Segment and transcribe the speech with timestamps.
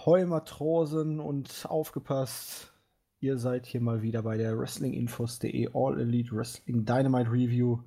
[0.00, 2.72] Ahoi Matrosen und aufgepasst.
[3.18, 7.80] Ihr seid hier mal wieder bei der Wrestlinginfos.de All Elite Wrestling Dynamite Review.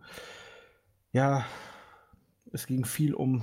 [1.12, 1.44] Ja,
[2.52, 3.42] es ging viel um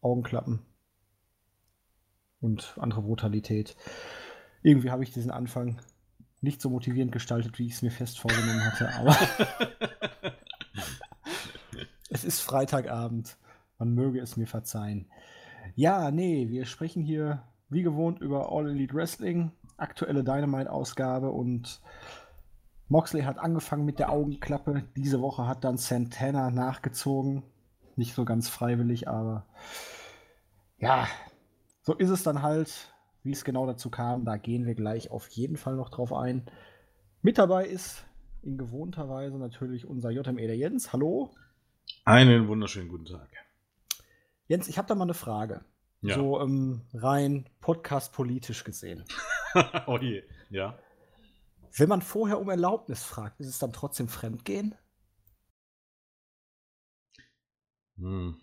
[0.00, 0.58] Augenklappen
[2.40, 3.76] und andere Brutalität.
[4.64, 5.80] Irgendwie habe ich diesen Anfang
[6.40, 9.16] nicht so motivierend gestaltet, wie ich es mir fest vorgenommen hatte, aber
[12.10, 13.36] es ist Freitagabend.
[13.78, 15.06] Man möge es mir verzeihen.
[15.80, 21.80] Ja, nee, wir sprechen hier wie gewohnt über All Elite Wrestling, aktuelle Dynamite-Ausgabe und
[22.88, 24.84] Moxley hat angefangen mit der Augenklappe.
[24.94, 27.44] Diese Woche hat dann Santana nachgezogen.
[27.96, 29.46] Nicht so ganz freiwillig, aber
[30.76, 31.08] ja,
[31.80, 32.92] so ist es dann halt.
[33.22, 36.44] Wie es genau dazu kam, da gehen wir gleich auf jeden Fall noch drauf ein.
[37.22, 38.04] Mit dabei ist
[38.42, 40.92] in gewohnter Weise natürlich unser JME der Jens.
[40.92, 41.30] Hallo.
[42.04, 43.30] Einen wunderschönen guten Tag.
[44.46, 45.62] Jens, ich habe da mal eine Frage.
[46.02, 46.14] Ja.
[46.14, 49.04] So ähm, rein podcast-politisch gesehen.
[49.86, 50.78] oh je, ja.
[51.76, 54.74] Wenn man vorher um Erlaubnis fragt, ist es dann trotzdem Fremdgehen?
[57.96, 58.40] Hm.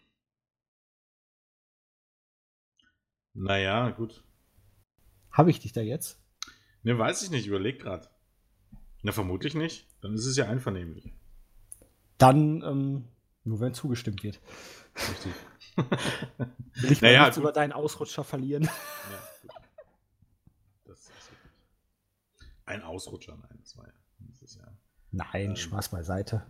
[3.34, 4.24] Naja, gut.
[5.32, 6.20] Habe ich dich da jetzt?
[6.84, 8.08] Ne, weiß ich nicht, überleg gerade.
[9.02, 9.88] Na, vermutlich nicht.
[10.02, 11.14] Dann ist es ja einvernehmlich.
[12.18, 13.08] Dann, ähm,
[13.44, 14.40] nur wenn zugestimmt wird.
[14.96, 15.34] Richtig.
[15.78, 18.64] Will ich naja, nichts über deinen Ausrutscher verlieren?
[18.64, 19.52] Ja,
[20.86, 21.32] das ist
[22.66, 23.94] Ein Ausrutscher, nein, das war ja.
[24.20, 24.68] Das ist ja
[25.12, 26.46] Nein, ähm, Spaß beiseite.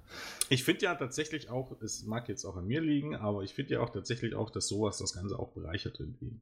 [0.49, 3.75] Ich finde ja tatsächlich auch, es mag jetzt auch an mir liegen, aber ich finde
[3.75, 6.41] ja auch tatsächlich auch, dass sowas das Ganze auch bereichert irgendwie.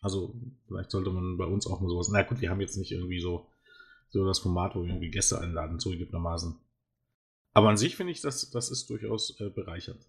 [0.00, 0.34] Also,
[0.66, 2.08] vielleicht sollte man bei uns auch mal sowas.
[2.08, 3.50] Na gut, wir haben jetzt nicht irgendwie so,
[4.10, 6.58] so das Format, wo wir irgendwie Gäste einladen, zugegebenermaßen.
[7.52, 10.06] Aber an sich finde ich, das, das ist durchaus äh, bereichernd.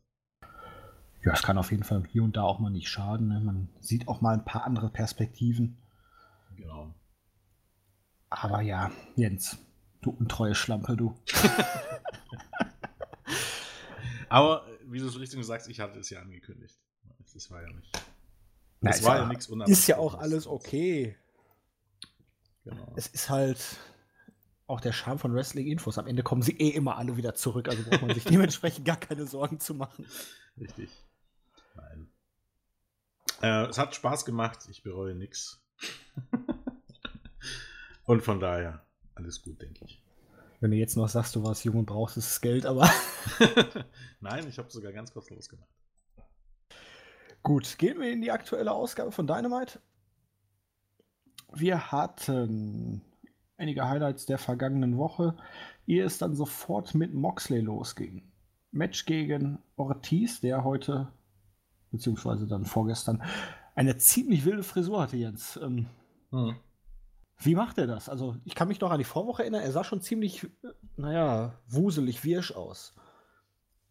[1.24, 3.28] Ja, es kann auf jeden Fall hier und da auch mal nicht schaden.
[3.28, 3.40] Ne?
[3.42, 5.78] Man sieht auch mal ein paar andere Perspektiven.
[6.56, 6.94] Genau.
[8.30, 9.58] Aber ja, Jens,
[10.02, 11.16] du untreue Schlampe, du.
[14.30, 16.78] Aber wie du es richtig sagst, ich hatte es ja angekündigt.
[17.34, 17.92] Das war ja nicht.
[18.82, 21.18] Das war ja, ja nichts Ist ja auch alles okay.
[22.64, 22.94] Genau.
[22.96, 23.60] Es ist halt
[24.68, 25.98] auch der Charme von Wrestling-Infos.
[25.98, 28.98] Am Ende kommen sie eh immer alle wieder zurück, also braucht man sich dementsprechend gar
[28.98, 30.06] keine Sorgen zu machen.
[30.60, 30.90] Richtig.
[33.42, 35.64] Äh, es hat Spaß gemacht, ich bereue nichts.
[38.06, 38.86] Und von daher,
[39.16, 40.04] alles gut, denke ich.
[40.60, 42.90] Wenn du jetzt noch sagst, du warst jung und brauchst das Geld, aber.
[44.20, 45.70] Nein, ich habe sogar ganz kostenlos gemacht.
[47.44, 49.80] Gut, gehen wir in die aktuelle Ausgabe von Dynamite.
[51.54, 53.02] Wir hatten
[53.58, 55.38] einige Highlights der vergangenen Woche,
[55.88, 58.30] ehe es dann sofort mit Moxley losging.
[58.72, 61.12] Match gegen Ortiz, der heute,
[61.92, 63.24] beziehungsweise dann vorgestern,
[63.76, 65.58] eine ziemlich wilde Frisur hatte, Jens.
[65.62, 65.88] Ähm,
[66.32, 66.56] hm.
[67.38, 68.10] Wie macht er das?
[68.10, 70.48] Also, ich kann mich noch an die Vorwoche erinnern, er sah schon ziemlich,
[70.98, 72.94] naja, wuselig, wirsch aus.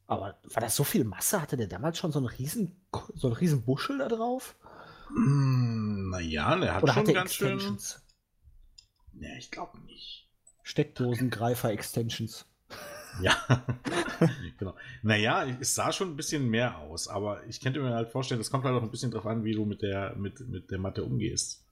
[0.06, 1.40] Aber war das so viel Masse?
[1.40, 2.80] Hatte der damals schon so einen riesen,
[3.14, 4.56] so einen riesen Buschel da drauf?
[5.08, 8.02] Hm, naja, der hat Oder schon hat ganz Extensions?
[9.12, 9.22] schön.
[9.22, 10.28] Ja, ich glaube nicht.
[10.62, 12.46] Steckdosengreifer-Extensions.
[13.20, 13.36] Ja,
[14.58, 14.74] genau.
[15.02, 18.50] Naja, es sah schon ein bisschen mehr aus, aber ich könnte mir halt vorstellen, das
[18.50, 21.04] kommt halt auch ein bisschen drauf an, wie du mit der, mit, mit der Matte
[21.04, 21.64] umgehst.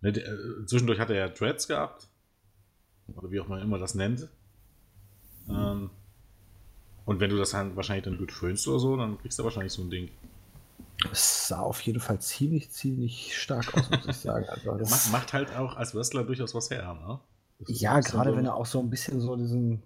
[0.00, 2.08] Ne, äh, zwischendurch hat er ja Dreads gehabt.
[3.14, 4.28] Oder wie auch man immer das nennt.
[5.48, 5.90] Ähm,
[7.04, 9.72] und wenn du das dann wahrscheinlich dann gut föhnst oder so, dann kriegst du wahrscheinlich
[9.72, 10.10] so ein Ding.
[11.12, 14.46] Es sah auf jeden Fall ziemlich, ziemlich stark aus, muss ich sagen.
[14.48, 17.20] Also macht, macht, halt auch als Wrestler durchaus was her, ne?
[17.68, 19.82] Ja, gerade so wenn er auch so ein bisschen so diesen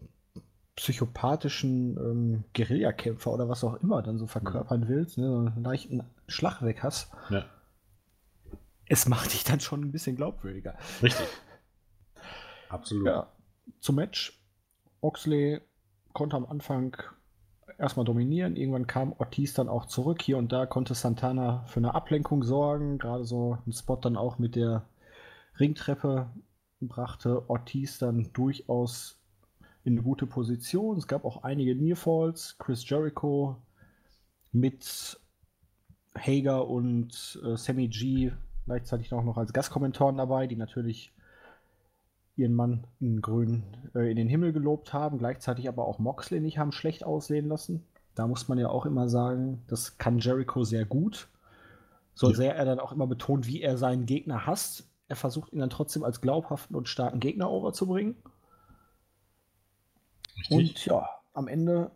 [0.80, 6.02] psychopathischen ähm, Guerillakämpfer oder was auch immer dann so verkörpern willst, ne, so einen leichten
[6.26, 7.12] Schlag weg hast.
[7.28, 7.44] Ja.
[8.86, 10.78] Es macht dich dann schon ein bisschen glaubwürdiger.
[11.02, 11.26] Richtig.
[12.70, 13.06] Absolut.
[13.06, 13.26] Ja,
[13.80, 14.40] zum Match.
[15.02, 15.60] Oxley
[16.14, 16.96] konnte am Anfang
[17.78, 18.56] erstmal dominieren.
[18.56, 20.22] Irgendwann kam Ortiz dann auch zurück.
[20.22, 22.96] Hier und da konnte Santana für eine Ablenkung sorgen.
[22.96, 24.86] Gerade so ein Spot dann auch mit der
[25.58, 26.30] Ringtreppe
[26.80, 29.19] brachte Ortiz dann durchaus
[29.84, 30.98] in eine gute Position.
[30.98, 32.56] Es gab auch einige Nearfalls.
[32.58, 33.56] Chris Jericho
[34.52, 35.18] mit
[36.16, 38.32] Hager und äh, Sammy G
[38.66, 41.12] gleichzeitig auch noch als Gastkommentatoren dabei, die natürlich
[42.36, 46.58] ihren Mann in grün äh, in den Himmel gelobt haben, gleichzeitig aber auch Moxley nicht
[46.58, 47.84] haben schlecht aussehen lassen.
[48.14, 51.28] Da muss man ja auch immer sagen, das kann Jericho sehr gut.
[52.14, 52.36] So ja.
[52.36, 54.88] sehr er dann auch immer betont, wie er seinen Gegner hasst.
[55.08, 58.16] Er versucht ihn dann trotzdem als glaubhaften und starken Gegner overzubringen.
[60.40, 60.58] Richtig.
[60.58, 61.90] Und ja, am Ende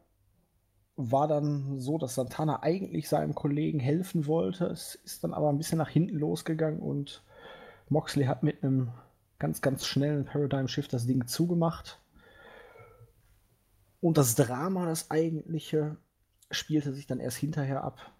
[0.97, 4.67] war dann so, dass Santana eigentlich seinem Kollegen helfen wollte.
[4.67, 7.23] Es ist dann aber ein bisschen nach hinten losgegangen und
[7.89, 8.93] Moxley hat mit einem
[9.39, 12.01] ganz, ganz schnellen Paradigm Shift das Ding zugemacht.
[14.01, 15.97] Und das Drama, das eigentliche,
[16.51, 18.13] spielte sich dann erst hinterher ab.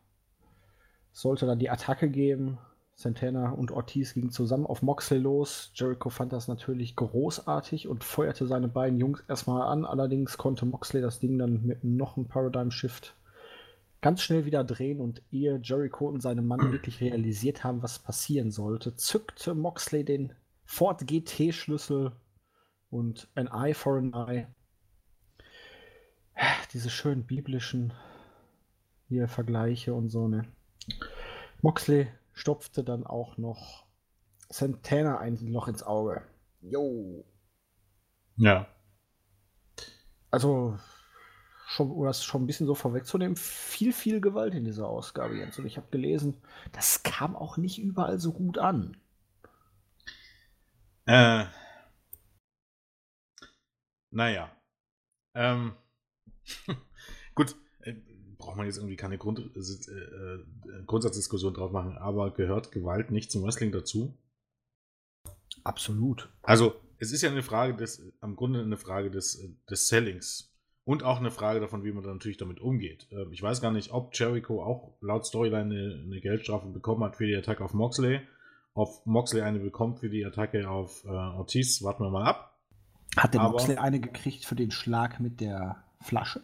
[1.13, 2.59] Sollte dann die Attacke geben.
[2.97, 5.73] Santana und Ortiz gingen zusammen auf Moxley los.
[5.75, 9.85] Jericho fand das natürlich großartig und feuerte seine beiden Jungs erstmal an.
[9.85, 13.17] Allerdings konnte Moxley das Ding dann mit noch einem Paradigm Shift
[14.05, 18.51] ganz schnell wieder drehen und ehe Jericho und seine Mann wirklich realisiert haben, was passieren
[18.51, 20.35] sollte, zückte Moxley den
[20.67, 22.13] Ford GT-Schlüssel
[22.91, 24.47] und ein Eye for an Eye.
[26.75, 27.95] Diese schönen biblischen
[29.09, 30.45] hier Vergleiche und so, ne?
[31.63, 33.87] Moxley stopfte dann auch noch
[34.51, 36.23] Santana ein Loch ins Auge.
[36.61, 37.25] Jo.
[38.37, 38.67] Ja.
[40.31, 40.79] Also,
[41.67, 45.59] schon, um das schon ein bisschen so vorwegzunehmen, viel, viel Gewalt in dieser Ausgabe, Jens.
[45.59, 46.37] Und ich habe gelesen,
[46.73, 48.97] das kam auch nicht überall so gut an.
[51.07, 51.45] Äh.
[54.11, 54.51] Naja.
[55.35, 55.75] Ähm.
[57.35, 57.95] gut, äh,
[58.45, 63.33] braucht man jetzt irgendwie keine Grund, äh, äh, Grundsatzdiskussion drauf machen, aber gehört Gewalt nicht
[63.33, 64.17] zum Wrestling dazu?
[65.65, 66.29] Absolut.
[66.43, 70.51] Also, es ist ja eine Frage des, am Grunde eine Frage des, des Sellings.
[70.87, 73.09] Und auch eine Frage davon, wie man dann natürlich damit umgeht.
[73.11, 77.17] Ähm, ich weiß gar nicht, ob Jericho auch laut Storyline eine, eine Geldstrafe bekommen hat
[77.17, 78.21] für die Attacke auf Moxley.
[78.75, 82.59] Ob Moxley eine bekommt für die Attacke auf äh, Ortiz, warten wir mal ab.
[83.17, 86.43] Hat der Aber, Moxley eine gekriegt für den Schlag mit der Flasche?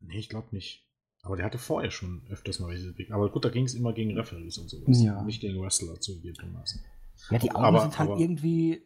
[0.00, 0.86] Nee, ich glaube nicht.
[1.22, 3.10] Aber der hatte vorher schon öfters mal welche gekriegt.
[3.10, 5.02] Aber gut, da ging es immer gegen Referees und sowas.
[5.02, 5.22] Ja.
[5.22, 6.84] Nicht gegen Wrestler zugegebenermaßen.
[7.30, 8.82] Ja, die Augen aber, sind halt aber, irgendwie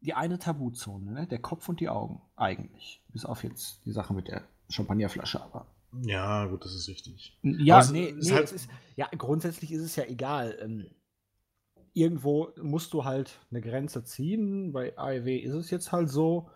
[0.00, 1.26] die eine Tabuzone, ne?
[1.26, 3.02] Der Kopf und die Augen, eigentlich.
[3.08, 5.66] Bis auf jetzt die Sache mit der Champagnerflasche, aber.
[6.02, 7.38] Ja, gut, das ist richtig.
[7.42, 10.58] Ja, aber nee, nee halt ist, ja, grundsätzlich ist es ja egal.
[10.60, 10.86] Ähm,
[11.92, 14.72] irgendwo musst du halt eine Grenze ziehen.
[14.72, 16.50] Bei AEW ist es jetzt halt so,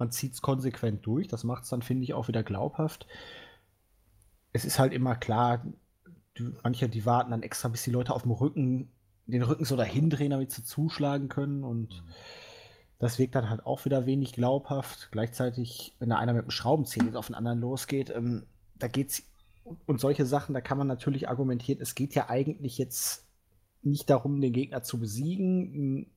[0.00, 1.28] man zieht es konsequent durch.
[1.28, 3.06] Das macht es dann, finde ich, auch wieder glaubhaft.
[4.52, 5.64] Es ist halt immer klar,
[6.38, 8.90] die, manche, die warten dann extra, bis die Leute auf dem Rücken,
[9.26, 11.62] den Rücken so dahin drehen, damit sie zuschlagen können.
[11.62, 12.10] Und mhm.
[12.98, 15.10] das wirkt dann halt auch wieder wenig glaubhaft.
[15.12, 19.22] Gleichzeitig, wenn da einer mit dem Schraubenzieher auf den anderen losgeht, ähm, da geht's
[19.86, 23.28] und solche Sachen, da kann man natürlich argumentieren, es geht ja eigentlich jetzt
[23.82, 26.10] nicht darum, den Gegner zu besiegen,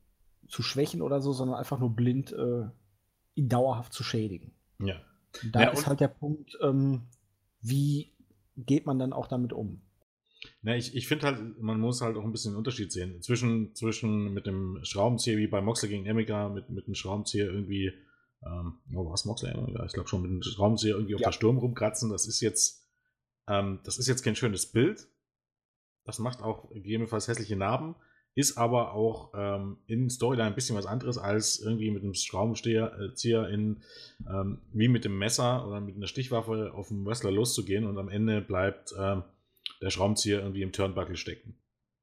[0.48, 2.64] zu schwächen oder so, sondern einfach nur blind äh,
[3.34, 4.52] ihn dauerhaft zu schädigen.
[4.78, 5.00] Ja.
[5.52, 7.02] da ja, ist halt der Punkt, ähm,
[7.60, 8.12] wie
[8.56, 9.82] geht man dann auch damit um?
[10.62, 13.22] Na, ich, ich finde halt, man muss halt auch ein bisschen den Unterschied sehen.
[13.22, 17.92] Zwischen, zwischen mit dem Schraubenzieher, wie bei Moxley gegen Emika, mit, mit dem Schraubenzieher irgendwie,
[18.44, 19.50] ähm, oh, was Moxley?
[19.50, 21.28] Ja, ich glaube schon, mit dem Schraubenzieher irgendwie auf ja.
[21.28, 22.86] der Sturm rumkratzen, das ist jetzt,
[23.48, 25.08] ähm, das ist jetzt kein schönes Bild.
[26.04, 27.94] Das macht auch gegebenenfalls hässliche Narben
[28.34, 33.48] ist aber auch ähm, in Storyline ein bisschen was anderes als irgendwie mit einem Schraubenzieher
[33.48, 33.82] in,
[34.28, 38.08] ähm, wie mit dem Messer oder mit einer Stichwaffe auf den Wrestler loszugehen und am
[38.08, 39.22] Ende bleibt ähm,
[39.80, 41.54] der Schraubenzieher irgendwie im Turnbuckle stecken.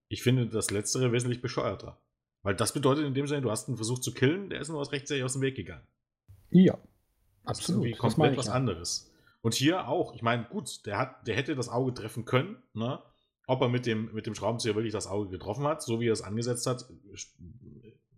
[0.08, 1.98] Ich finde das Letztere wesentlich bescheuerter.
[2.44, 4.80] Weil das bedeutet in dem Sinne, du hast einen Versuch zu killen, der ist nur
[4.80, 5.86] was rechtzeitig aus dem Weg gegangen.
[6.50, 6.78] Ja.
[7.44, 7.60] Das absolut.
[7.60, 8.54] Ist irgendwie komplett was ja.
[8.54, 9.12] anderes.
[9.42, 10.14] Und hier auch.
[10.16, 13.00] Ich meine, gut, der, hat, der hätte das Auge treffen können, ne?
[13.48, 16.14] Ob er mit dem, mit dem Schraubenzieher wirklich das Auge getroffen hat, so wie er
[16.14, 16.86] es angesetzt hat,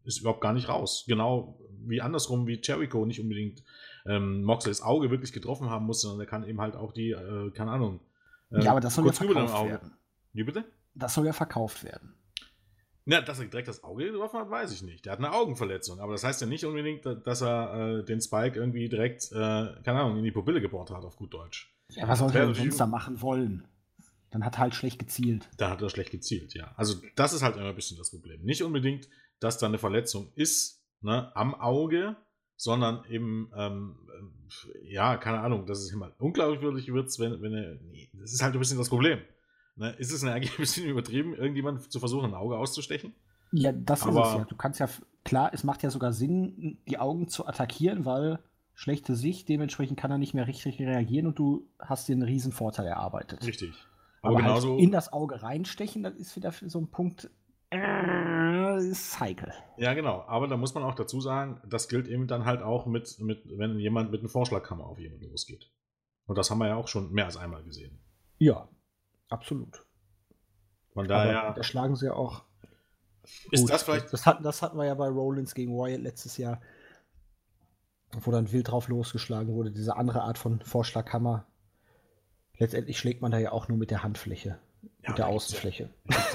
[0.04, 1.06] ist überhaupt gar nicht raus.
[1.08, 3.64] Genau wie andersrum, wie Jericho nicht unbedingt
[4.06, 7.52] ähm, Moxleys Auge wirklich getroffen haben muss, sondern er kann eben halt auch die, äh,
[7.52, 8.00] keine Ahnung.
[8.52, 9.94] Äh, ja, aber das soll ja verkauft werden.
[10.34, 10.66] Wie bitte?
[10.96, 12.16] Das soll ja verkauft werden.
[13.06, 15.06] Ja, dass er direkt das Auge getroffen hat, weiß ich nicht.
[15.06, 18.58] Der hat eine Augenverletzung, aber das heißt ja nicht unbedingt, dass er äh, den Spike
[18.58, 19.36] irgendwie direkt, äh,
[19.84, 21.76] keine Ahnung, in die Pupille gebohrt hat, auf gut Deutsch.
[21.90, 23.68] Ja, was soll er sonst da machen wollen?
[24.34, 25.48] Dann hat er halt schlecht gezielt.
[25.58, 26.74] Da hat er schlecht gezielt, ja.
[26.76, 28.42] Also das ist halt immer ein bisschen das Problem.
[28.42, 29.08] Nicht unbedingt,
[29.40, 32.16] dass da eine Verletzung ist ne, am Auge,
[32.56, 33.96] sondern eben, ähm,
[34.86, 38.56] ja, keine Ahnung, dass es immer unglaubwürdig wird, wenn, wenn er, nee, das ist halt
[38.56, 39.20] ein bisschen das Problem.
[39.76, 39.92] Ne?
[40.00, 43.14] Ist es ein bisschen übertrieben, irgendjemand zu versuchen, ein Auge auszustechen?
[43.52, 44.46] Ja, das Aber, ist es ja.
[44.46, 44.90] Du kannst ja,
[45.24, 48.40] klar, es macht ja sogar Sinn, die Augen zu attackieren, weil
[48.74, 52.52] schlechte Sicht, dementsprechend kann er nicht mehr richtig reagieren und du hast dir einen riesen
[52.52, 53.46] Vorteil erarbeitet.
[53.46, 53.76] Richtig.
[54.24, 57.30] Aber, Aber halt in das Auge reinstechen, das ist wieder so ein Punkt,
[57.72, 59.52] äh, ist heikel.
[59.78, 60.24] Ja, genau.
[60.28, 63.44] Aber da muss man auch dazu sagen, das gilt eben dann halt auch mit, mit
[63.58, 65.70] wenn jemand mit einem Vorschlagkammer auf jemanden losgeht.
[66.26, 68.00] Und das haben wir ja auch schon mehr als einmal gesehen.
[68.38, 68.70] Ja,
[69.28, 69.86] absolut.
[70.94, 71.54] Von daher.
[71.54, 72.44] da schlagen sie ja auch.
[73.52, 73.72] Ist gut.
[73.72, 74.14] das vielleicht.
[74.14, 76.62] Das hatten, das hatten wir ja bei Rollins gegen Wyatt letztes Jahr.
[78.22, 81.48] wo dann wild drauf losgeschlagen wurde, diese andere Art von Vorschlaghammer.
[82.58, 84.60] Letztendlich schlägt man da ja auch nur mit der Handfläche,
[85.02, 85.90] ja, mit der Außenfläche.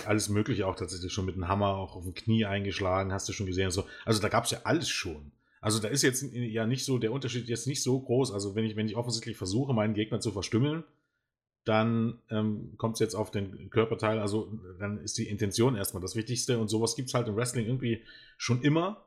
[0.06, 3.32] Alles Mögliche auch tatsächlich schon mit einem Hammer auch auf dem Knie eingeschlagen, hast du
[3.32, 3.70] schon gesehen.
[3.70, 3.84] So.
[4.04, 5.32] Also da gab es ja alles schon.
[5.60, 8.32] Also da ist jetzt ja nicht so, der Unterschied jetzt nicht so groß.
[8.32, 10.84] Also wenn ich, wenn ich offensichtlich versuche, meinen Gegner zu verstümmeln,
[11.64, 14.18] dann ähm, kommt es jetzt auf den Körperteil.
[14.18, 16.58] Also dann ist die Intention erstmal das Wichtigste.
[16.58, 18.02] Und sowas gibt es halt im Wrestling irgendwie
[18.36, 19.04] schon immer.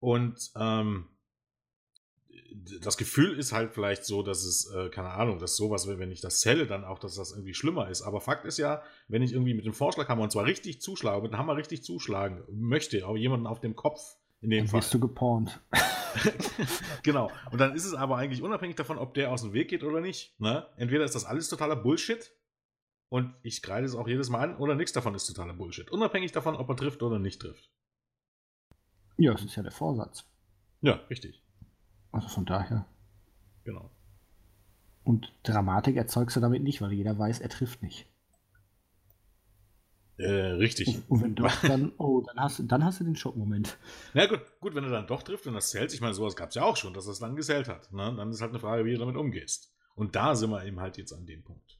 [0.00, 1.06] Und ähm,
[2.80, 6.20] das Gefühl ist halt vielleicht so, dass es, äh, keine Ahnung, dass sowas, wenn ich
[6.20, 8.02] das zähle, dann auch, dass das irgendwie schlimmer ist.
[8.02, 11.32] Aber Fakt ist ja, wenn ich irgendwie mit dem Vorschlaghammer und zwar richtig zuschlage, mit
[11.32, 14.00] dem Hammer richtig zuschlagen möchte, auch jemanden auf dem Kopf,
[14.40, 14.90] in dem dann Fall.
[14.90, 15.60] du gepornt.
[17.02, 17.30] genau.
[17.50, 20.00] Und dann ist es aber eigentlich unabhängig davon, ob der aus dem Weg geht oder
[20.00, 20.38] nicht.
[20.40, 20.66] Ne?
[20.76, 22.32] Entweder ist das alles totaler Bullshit
[23.08, 25.90] und ich kreide es auch jedes Mal an, oder nichts davon ist totaler Bullshit.
[25.90, 27.70] Unabhängig davon, ob er trifft oder nicht trifft.
[29.16, 30.24] Ja, das ist ja der Vorsatz.
[30.80, 31.43] Ja, richtig.
[32.14, 32.86] Also von daher.
[33.64, 33.90] Genau.
[35.02, 38.06] Und Dramatik erzeugst du damit nicht, weil jeder weiß, er trifft nicht.
[40.16, 41.02] Äh, richtig.
[41.08, 43.76] Und wenn doch, dann, oh, dann hast, dann hast du den Schockmoment.
[44.14, 46.50] Na gut, gut, wenn er dann doch trifft und das zählt, ich meine, sowas gab
[46.50, 47.92] es ja auch schon, dass er es dann gezählt hat.
[47.92, 48.14] Ne?
[48.16, 49.74] Dann ist halt eine Frage, wie du damit umgehst.
[49.96, 51.78] Und da sind wir eben halt jetzt an dem Punkt.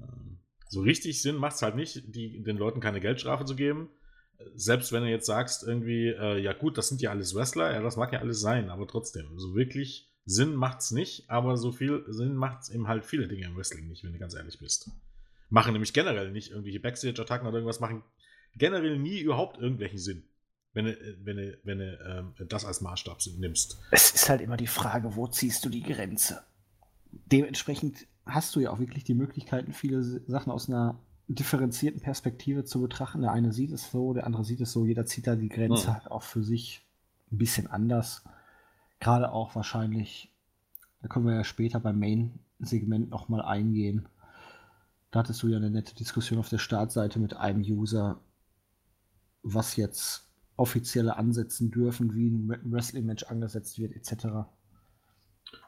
[0.00, 0.38] Ähm,
[0.68, 3.88] so richtig Sinn macht es halt nicht, die, den Leuten keine Geldstrafe zu geben
[4.54, 7.82] selbst wenn du jetzt sagst, irgendwie, äh, ja gut, das sind ja alles Wrestler, ja,
[7.82, 11.72] das mag ja alles sein, aber trotzdem, so wirklich Sinn macht es nicht, aber so
[11.72, 14.58] viel Sinn macht es eben halt viele Dinge im Wrestling nicht, wenn du ganz ehrlich
[14.58, 14.90] bist.
[15.50, 18.02] Machen nämlich generell nicht irgendwelche Backstage-Attacken oder irgendwas, machen
[18.56, 20.24] generell nie überhaupt irgendwelchen Sinn,
[20.72, 23.78] wenn du, wenn du, wenn du ähm, das als Maßstab nimmst.
[23.90, 26.42] Es ist halt immer die Frage, wo ziehst du die Grenze?
[27.10, 32.80] Dementsprechend hast du ja auch wirklich die Möglichkeiten, viele Sachen aus einer differenzierten Perspektive zu
[32.80, 33.22] betrachten.
[33.22, 34.86] Der eine sieht es so, der andere sieht es so.
[34.86, 35.94] Jeder zieht da die Grenze ja.
[35.94, 36.86] halt auch für sich
[37.32, 38.24] ein bisschen anders.
[39.00, 40.32] Gerade auch wahrscheinlich,
[41.02, 44.08] da können wir ja später beim Main-Segment nochmal eingehen.
[45.10, 48.20] Da hattest du ja eine nette Diskussion auf der Startseite mit einem User,
[49.42, 54.24] was jetzt offizielle ansetzen dürfen, wie ein Wrestling-Match angesetzt wird, etc.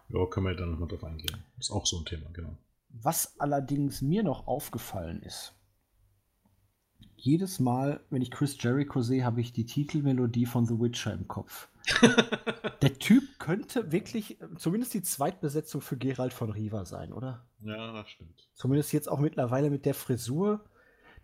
[0.08, 1.44] Ja, können wir dann nochmal drauf eingehen.
[1.58, 2.56] Ist auch so ein Thema, genau.
[3.02, 5.54] Was allerdings mir noch aufgefallen ist,
[7.16, 11.26] jedes Mal, wenn ich Chris Jericho sehe, habe ich die Titelmelodie von The Witcher im
[11.26, 11.68] Kopf.
[12.82, 17.46] Der Typ könnte wirklich zumindest die Zweitbesetzung für Gerald von Riva sein, oder?
[17.60, 18.48] Ja, das stimmt.
[18.54, 20.64] Zumindest jetzt auch mittlerweile mit der Frisur.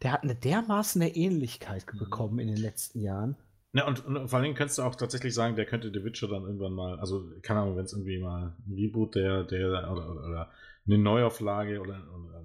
[0.02, 1.98] Der hat eine dermaßen eine Ähnlichkeit mhm.
[1.98, 3.36] bekommen in den letzten Jahren.
[3.74, 6.28] Ja, und, und, vor allen Dingen könntest du auch tatsächlich sagen, der könnte The Witcher
[6.28, 9.92] dann irgendwann mal, also keine Ahnung, wenn es irgendwie mal ein Reboot der, der oder,
[9.92, 10.50] oder, oder
[10.86, 12.44] eine Neuauflage oder, oder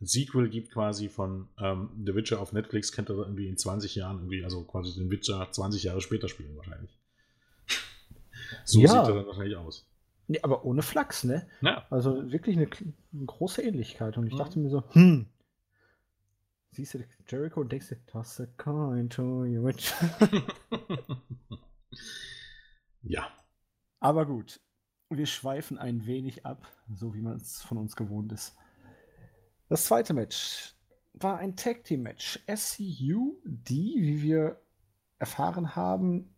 [0.00, 3.94] ein Sequel gibt quasi von ähm, The Witcher auf Netflix, könnte er irgendwie in 20
[3.94, 6.98] Jahren irgendwie, also quasi den Witcher 20 Jahre später spielen wahrscheinlich.
[8.64, 8.88] so ja.
[8.88, 9.86] sieht er dann wahrscheinlich aus.
[10.26, 11.46] Nee, aber ohne Flachs, ne?
[11.60, 11.86] Ja.
[11.90, 12.68] Also wirklich eine,
[13.12, 14.16] eine große Ähnlichkeit.
[14.16, 14.38] Und ich mhm.
[14.38, 15.26] dachte mir so, hm,
[16.70, 19.92] siehst du Jericho und denkst dir, toss a coin to your witch.
[23.02, 23.28] ja.
[23.98, 24.60] Aber gut,
[25.10, 28.56] wir schweifen ein wenig ab, so wie man es von uns gewohnt ist.
[29.68, 30.74] Das zweite Match
[31.14, 32.40] war ein Tag Team Match.
[32.48, 34.60] SCU, die, wie wir
[35.18, 36.34] erfahren haben,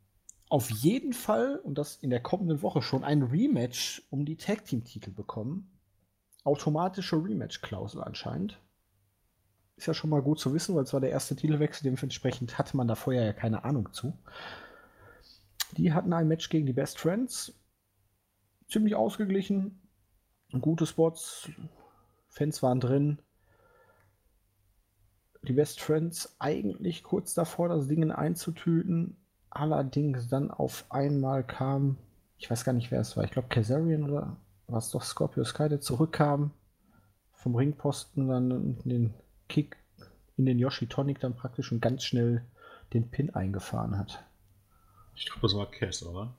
[0.48, 4.64] auf jeden Fall und das in der kommenden Woche schon ein Rematch um die Tag
[4.64, 5.70] Team Titel bekommen.
[6.44, 8.60] Automatische Rematch-Klausel anscheinend.
[9.76, 12.76] Ist ja schon mal gut zu wissen, weil es war der erste Titelwechsel, dementsprechend hatte
[12.76, 14.16] man da vorher ja keine Ahnung zu.
[15.76, 17.54] Die hatten ein Match gegen die Best Friends
[18.72, 19.80] ziemlich ausgeglichen.
[20.60, 21.48] Gute Spots.
[22.28, 23.18] Fans waren drin.
[25.42, 29.16] Die Best Friends eigentlich kurz davor, das Ding einzutüten.
[29.50, 31.98] Allerdings dann auf einmal kam,
[32.38, 33.24] ich weiß gar nicht, wer es war.
[33.24, 34.36] Ich glaube, Kazarian oder
[34.66, 36.52] war es doch Scorpio Sky, der zurückkam
[37.32, 39.12] vom Ringposten, dann den
[39.48, 39.76] Kick
[40.36, 42.46] in den Yoshi Tonic dann praktisch und ganz schnell
[42.94, 44.24] den Pin eingefahren hat.
[45.14, 46.34] Ich glaube, das war Cass, oder?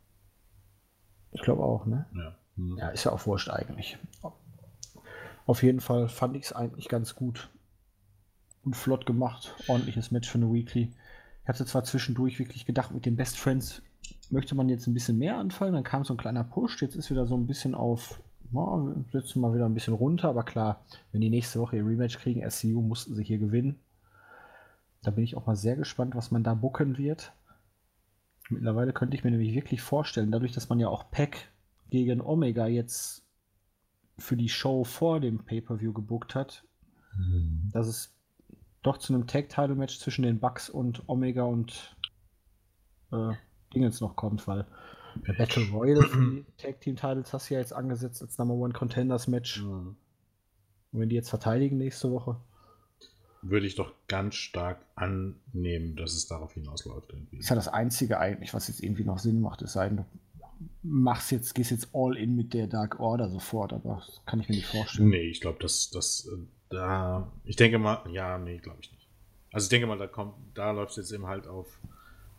[1.34, 2.06] Ich glaube auch, ne?
[2.16, 2.36] Ja.
[2.56, 2.78] Hm.
[2.78, 3.98] Ja, ist ja auch wurscht eigentlich.
[5.46, 7.50] Auf jeden Fall fand ich es eigentlich ganz gut.
[8.64, 9.54] Und flott gemacht.
[9.68, 10.94] Ordentliches Match für eine Weekly.
[11.44, 13.82] Ich hatte zwar zwischendurch wirklich gedacht, mit den Best Friends
[14.30, 15.74] möchte man jetzt ein bisschen mehr anfallen.
[15.74, 16.82] Dann kam so ein kleiner Push.
[16.82, 18.22] Jetzt ist wieder so ein bisschen auf,
[18.52, 20.30] na, setzen mal wieder ein bisschen runter.
[20.30, 23.80] Aber klar, wenn die nächste Woche ihr Rematch kriegen, SCU mussten sie hier gewinnen.
[25.02, 27.34] Da bin ich auch mal sehr gespannt, was man da bucken wird.
[28.50, 31.52] Mittlerweile könnte ich mir nämlich wirklich vorstellen, dadurch, dass man ja auch Pack
[31.90, 33.24] gegen Omega jetzt
[34.18, 36.64] für die Show vor dem Pay-Per-View gebuckt hat,
[37.18, 37.70] mhm.
[37.72, 38.16] dass es
[38.82, 41.96] doch zu einem Tag-Title-Match zwischen den Bucks und Omega und
[43.12, 43.34] äh,
[43.74, 44.66] Dingens noch kommt, weil
[45.28, 48.56] Der Battle Royale für die Tag Team Titles hast du ja jetzt angesetzt als Number
[48.56, 49.62] One Contenders Match.
[49.62, 49.96] Mhm.
[50.92, 52.38] Und wenn die jetzt verteidigen nächste Woche.
[53.44, 57.12] Würde ich doch ganz stark annehmen, dass es darauf hinausläuft.
[57.12, 57.38] Irgendwie.
[57.38, 59.62] Ist ja das Einzige eigentlich, was jetzt irgendwie noch Sinn macht.
[59.62, 60.06] Es sei denn, du
[60.82, 64.50] machst jetzt, gehst jetzt all in mit der Dark Order sofort, aber das kann ich
[64.50, 65.10] mir nicht vorstellen.
[65.10, 66.38] Nee, ich glaube, dass das äh,
[66.70, 67.32] da.
[67.46, 69.08] Ich denke mal, ja, nee, glaube ich nicht.
[69.52, 71.80] Also ich denke mal, da kommt, da läuft es jetzt eben halt auf.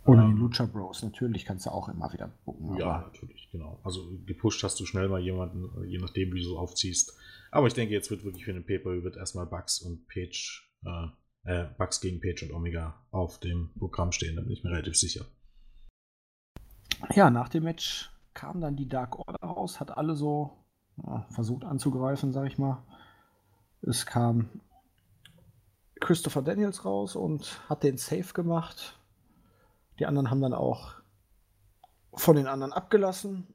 [0.04, 2.76] Oder ähm, die Lucha Bros, natürlich kannst du auch immer wieder gucken.
[2.76, 3.78] Ja, natürlich, genau.
[3.84, 7.16] Also gepusht hast du schnell mal jemanden, je nachdem, wie du so aufziehst.
[7.50, 11.08] Aber ich denke, jetzt wird wirklich für den Paper wird erstmal Bugs und Page, äh,
[11.44, 14.96] äh, Bugs gegen Page und Omega auf dem Programm stehen, da bin ich mir relativ
[14.96, 15.26] sicher.
[17.14, 20.64] Ja, nach dem Match kam dann die Dark Order raus, hat alle so
[20.96, 22.82] ja, versucht anzugreifen, sag ich mal.
[23.82, 24.48] Es kam
[26.00, 28.98] Christopher Daniels raus und hat den Safe gemacht.
[29.98, 30.94] Die anderen haben dann auch
[32.12, 33.46] von den anderen abgelassen.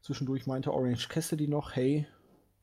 [0.00, 2.06] Zwischendurch meinte Orange Cassidy noch, hey,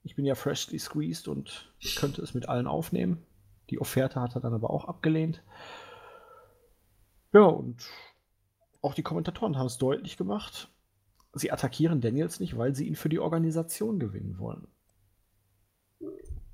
[0.03, 3.23] ich bin ja freshly squeezed und könnte es mit allen aufnehmen.
[3.71, 5.41] Die Offerte hat er dann aber auch abgelehnt.
[7.33, 7.83] Ja, und
[8.81, 10.69] auch die Kommentatoren haben es deutlich gemacht.
[11.33, 14.67] Sie attackieren Daniels nicht, weil sie ihn für die Organisation gewinnen wollen.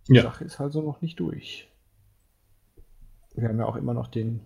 [0.07, 0.21] Die ja.
[0.21, 1.67] Sache ist also noch nicht durch.
[3.33, 4.41] Wir haben ja auch immer noch den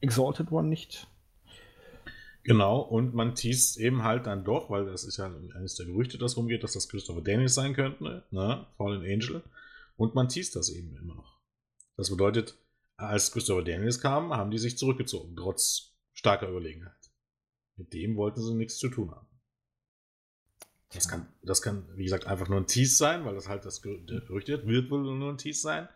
[0.00, 1.08] Exalted One nicht.
[2.44, 6.18] Genau, und man teast eben halt dann doch, weil das ist ja eines der Gerüchte,
[6.18, 8.66] das rumgeht, dass das Christopher Daniels sein könnte, ne?
[8.76, 9.42] Fallen Angel.
[9.96, 11.31] Und man teast das eben immer noch.
[11.96, 12.58] Das bedeutet,
[12.96, 16.92] als Christopher Daniels kam, haben die sich zurückgezogen, trotz starker Überlegenheit.
[17.76, 19.26] Mit dem wollten sie nichts zu tun haben.
[20.92, 23.80] Das kann, das kann, wie gesagt, einfach nur ein Tease sein, weil das halt das
[23.80, 25.88] Gerücht wird, wird wohl nur ein Tease sein.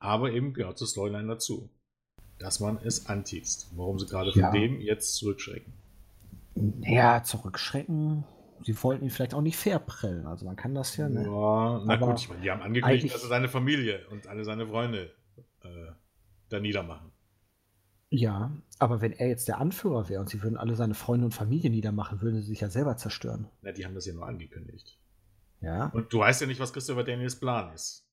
[0.00, 1.70] Aber eben gehört zur Storyline dazu,
[2.38, 3.68] dass man es anteast.
[3.76, 4.50] Warum sie gerade von ja.
[4.50, 5.72] dem jetzt zurückschrecken.
[6.80, 8.24] Ja, zurückschrecken.
[8.62, 10.26] Sie wollten ihn vielleicht auch nicht fair prellen.
[10.26, 11.08] Also man kann das ja.
[11.08, 11.24] Ne?
[11.24, 14.44] Ja, na Aber gut, ich meine, die haben angekündigt, dass er seine Familie und alle
[14.44, 15.12] seine Freunde
[15.64, 15.92] äh,
[16.48, 17.12] da niedermachen.
[18.10, 21.32] Ja, aber wenn er jetzt der Anführer wäre und sie würden alle seine Freunde und
[21.32, 23.48] Familie niedermachen, würden sie sich ja selber zerstören.
[23.62, 24.98] Na, die haben das ja nur angekündigt.
[25.60, 25.86] Ja.
[25.86, 28.06] Und du weißt ja nicht, was Christopher Daniels Plan ist.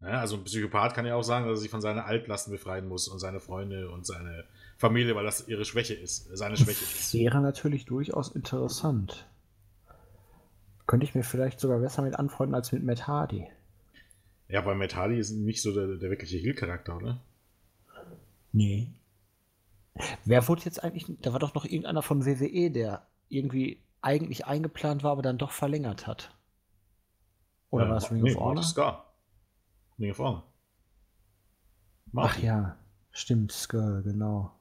[0.00, 2.86] Ja, also ein Psychopath kann ja auch sagen, dass er sich von seiner Altlasten befreien
[2.86, 4.44] muss und seine Freunde und seine
[4.76, 7.14] Familie, weil das ihre Schwäche ist, seine Schwäche das ist.
[7.14, 9.26] Wäre natürlich durchaus interessant.
[10.86, 13.48] Könnte ich mir vielleicht sogar besser mit anfreunden als mit Matt Hardy.
[14.48, 17.20] Ja, weil Hardy ist nicht so der, der wirkliche Heal-Charakter, oder?
[18.52, 18.88] Nee.
[20.24, 25.02] Wer wurde jetzt eigentlich, da war doch noch irgendeiner von WWE, der irgendwie eigentlich eingeplant
[25.02, 26.34] war, aber dann doch verlängert hat.
[27.70, 28.62] Oder äh, war es Ring nee, of Honor?
[28.62, 29.14] Scar.
[29.98, 30.44] Ring of Honor.
[32.14, 32.78] Ach ja,
[33.10, 34.52] stimmt, Skull, genau.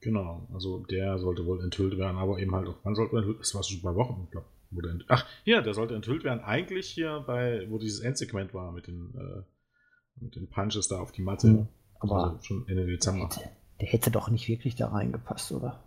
[0.00, 3.54] Genau, also der sollte wohl enthüllt werden, aber eben halt auch, wann sollte enthüllt Das
[3.54, 5.04] war schon bei Wochen, glaube ich.
[5.08, 9.14] Ach, hier, der sollte enthüllt werden, eigentlich hier bei, wo dieses Endsegment war mit den,
[9.14, 11.46] äh, mit den Punches da auf die Matte.
[11.48, 11.68] Mhm,
[12.00, 13.24] aber also schon Ende Dezember.
[13.24, 15.82] Hätte, der hätte doch nicht wirklich da reingepasst, oder?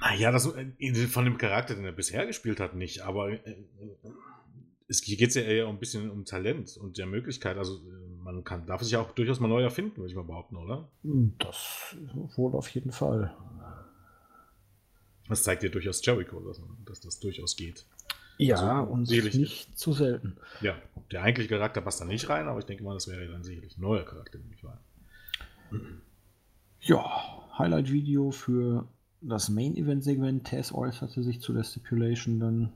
[0.00, 3.64] Naja, das, äh, von dem Charakter, den er bisher gespielt hat, nicht, aber äh,
[4.90, 7.56] es geht ja eher ein bisschen um Talent und der Möglichkeit.
[7.56, 10.24] Also äh, man kann, darf sich ja auch durchaus mal neu erfinden, würde ich mal
[10.24, 10.90] behaupten, oder?
[11.02, 11.96] Hm, das
[12.36, 13.32] wohl auf jeden Fall.
[15.30, 17.86] Das zeigt ja durchaus Jericho, dass, dass das durchaus geht.
[18.36, 20.36] Ja, also, und nicht zu selten.
[20.60, 20.74] Ja,
[21.12, 23.78] der eigentliche Charakter passt da nicht rein, aber ich denke mal, das wäre dann sicherlich
[23.78, 24.78] ein neuer Charakter, nämlich rein.
[26.80, 28.88] Ja, Highlight-Video für
[29.20, 30.44] das Main-Event-Segment.
[30.44, 32.72] Tess äußerte sich zu der Stipulation dann.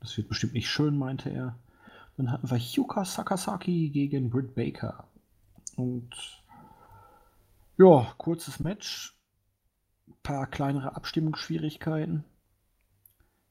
[0.00, 1.58] Das wird bestimmt nicht schön, meinte er.
[2.16, 5.08] Dann hatten wir Yuka Sakasaki gegen Britt Baker.
[5.76, 6.10] Und
[7.78, 9.16] ja, kurzes Match.
[10.22, 12.24] Paar kleinere Abstimmungsschwierigkeiten.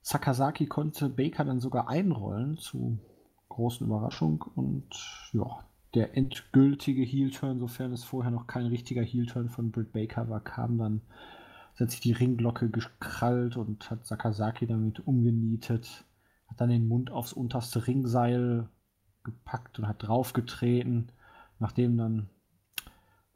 [0.02, 3.00] Sakasaki konnte Baker dann sogar einrollen, zu
[3.50, 4.44] großen Überraschung.
[4.56, 4.90] Und
[5.34, 10.40] ja, der endgültige Heel-Turn, sofern es vorher noch kein richtiger Heel-Turn von Britt Baker war,
[10.40, 11.02] kam dann,
[11.80, 16.06] hat sich die Ringglocke gekrallt und hat Sakazaki damit umgenietet,
[16.48, 18.70] hat dann den Mund aufs unterste Ringseil
[19.24, 21.12] gepackt und hat draufgetreten.
[21.60, 22.30] Nachdem dann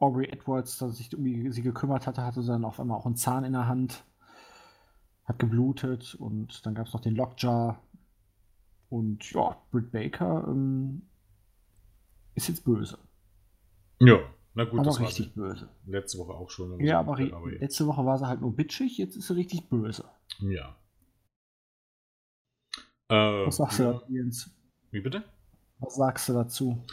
[0.04, 3.44] Aubrey Edwards dass sich um sie gekümmert hatte, hatte dann auf einmal auch einen Zahn
[3.44, 4.04] in der Hand,
[5.24, 7.80] hat geblutet und dann gab es noch den Lockjar.
[8.90, 11.02] Und ja, Britt Baker ähm,
[12.34, 12.98] ist jetzt böse.
[13.98, 14.18] Ja,
[14.54, 15.68] na gut, aber das richtig war böse.
[15.86, 16.78] Letzte Woche auch schon.
[16.80, 20.04] Ja, aber, aber letzte Woche war sie halt nur bitchig, jetzt ist sie richtig böse.
[20.40, 20.76] Ja.
[23.08, 23.92] Äh, Was sagst ja.
[23.92, 24.50] du, Jens?
[24.90, 25.24] Wie bitte?
[25.78, 26.84] Was sagst du dazu?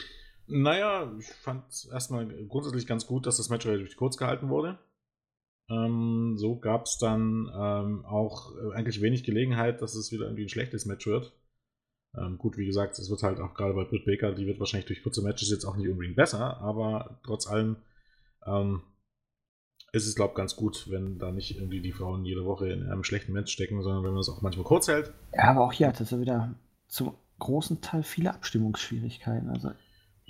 [0.52, 4.78] Naja, ich fand es erstmal grundsätzlich ganz gut, dass das Match relativ kurz gehalten wurde.
[5.70, 10.44] Ähm, so gab es dann ähm, auch äh, eigentlich wenig Gelegenheit, dass es wieder irgendwie
[10.44, 11.32] ein schlechtes Match wird.
[12.16, 14.86] Ähm, gut, wie gesagt, es wird halt auch gerade bei Britt Baker, die wird wahrscheinlich
[14.86, 17.76] durch kurze Matches jetzt auch nicht unbedingt besser, aber trotz allem
[18.46, 18.82] ähm,
[19.92, 22.88] ist es, glaube ich, ganz gut, wenn da nicht irgendwie die Frauen jede Woche in
[22.88, 25.12] einem schlechten Match stecken, sondern wenn man es auch manchmal kurz hält.
[25.34, 26.54] Ja, aber auch hier hat es ja wieder
[26.86, 29.48] zum großen Teil viele Abstimmungsschwierigkeiten.
[29.50, 29.72] Also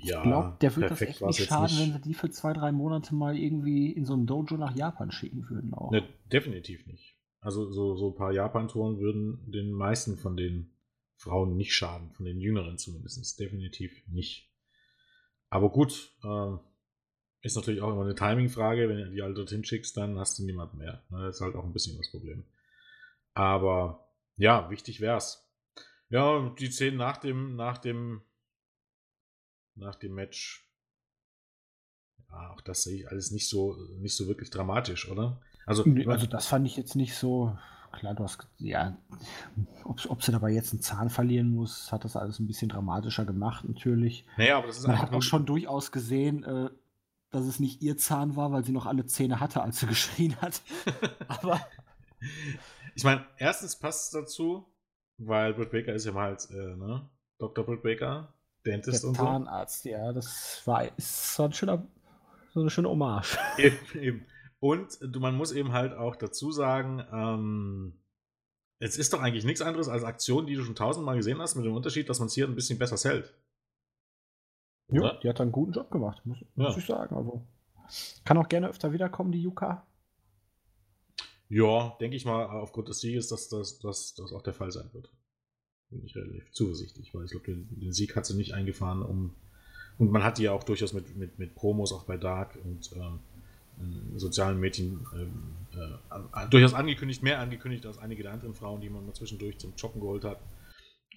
[0.03, 1.81] Ja, ich glaube, der wird das echt nicht schaden, nicht.
[1.81, 5.11] wenn sie die für zwei, drei Monate mal irgendwie in so ein Dojo nach Japan
[5.11, 5.91] schicken würden auch.
[5.91, 7.19] Ne, definitiv nicht.
[7.41, 10.73] Also so, so ein paar Japan-Touren würden den meisten von den
[11.17, 13.39] Frauen nicht schaden, von den Jüngeren zumindest.
[13.39, 14.51] Definitiv nicht.
[15.49, 16.61] Aber gut, ähm,
[17.43, 18.89] ist natürlich auch immer eine Timing-Frage.
[18.89, 21.03] Wenn du die alle dorthin schickst, dann hast du niemand mehr.
[21.11, 22.45] Ne, Das ist halt auch ein bisschen das Problem.
[23.35, 25.49] Aber ja, wichtig wär's.
[26.09, 28.23] Ja, die Szenen nach dem, nach dem,
[29.75, 30.69] nach dem Match.
[32.31, 35.41] Ja, auch das sehe ich alles nicht so, nicht so wirklich dramatisch, oder?
[35.67, 37.57] Also, also das fand ich jetzt nicht so.
[37.93, 38.97] Klar, du hast, ja,
[39.85, 43.27] ob, ob sie dabei jetzt einen Zahn verlieren muss, hat das alles ein bisschen dramatischer
[43.27, 44.25] gemacht, natürlich.
[44.39, 46.71] naja, aber das ist Man hat auch schon durchaus gesehen, äh,
[47.31, 50.37] dass es nicht ihr Zahn war, weil sie noch alle Zähne hatte, als sie geschrien
[50.41, 50.63] hat.
[51.29, 51.61] Aber
[52.95, 54.67] Ich meine, erstens passt es dazu,
[55.19, 57.11] weil Britt Baker ist ja mal als, äh, ne?
[57.39, 57.65] Dr.
[57.65, 58.33] Britt Baker,
[58.67, 59.23] Dentist und so.
[59.25, 61.87] Zahnarzt, ja, das war, ist so ein schöner,
[62.55, 63.39] so eine schöne Hommage.
[63.59, 64.27] Eben, eben.
[64.61, 67.99] Und man muss eben halt auch dazu sagen, ähm,
[68.79, 71.65] es ist doch eigentlich nichts anderes als Aktion, die du schon tausendmal gesehen hast, mit
[71.65, 73.35] dem Unterschied, dass man es hier ein bisschen besser hält.
[74.89, 76.79] Ja, die hat einen guten Job gemacht, muss, muss Ja.
[76.79, 77.17] ich sagen.
[77.17, 77.45] Also
[78.25, 79.85] kann auch gerne öfter wiederkommen, die Yuka.
[81.49, 84.89] Ja, denke ich mal, aufgrund des Sieges, dass das, dass das auch der Fall sein
[84.93, 85.13] wird.
[85.93, 89.35] Bin ich relativ zuversichtlich, weil ich glaube, den, den Sieg hat sie nicht eingefahren, um.
[89.99, 92.91] Und man hat die ja auch durchaus mit, mit, mit Promos auch bei Dark und
[93.79, 98.91] in sozialen Medien ähm, äh, durchaus angekündigt, mehr angekündigt als einige der anderen Frauen, die
[98.91, 100.41] man mal zwischendurch zum Joggen geholt hat.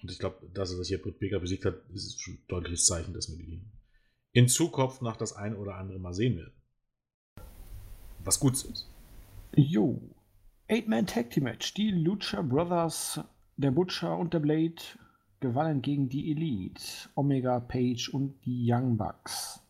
[0.02, 3.14] Und ich glaube, dass er das hier Britt Baker besiegt hat, ist ein deutliches Zeichen,
[3.14, 3.62] dass wir die
[4.32, 6.52] in Zukunft noch das ein oder andere Mal sehen werden.
[8.18, 8.86] Was gut ist.
[9.54, 10.00] Jo.
[10.68, 11.72] Eight-Man Tag Team Match.
[11.74, 13.20] Die Lucha Brothers,
[13.56, 14.82] der Butcher und der Blade
[15.40, 16.82] gewannen gegen die Elite,
[17.14, 19.62] Omega Page und die Young Bucks.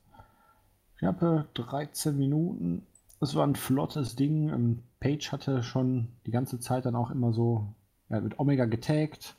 [0.98, 2.86] Knappe 13 Minuten.
[3.20, 4.48] Es war ein flottes Ding.
[4.48, 7.74] Ähm, Page hatte schon die ganze Zeit dann auch immer so
[8.08, 9.36] ja, mit Omega getaggt.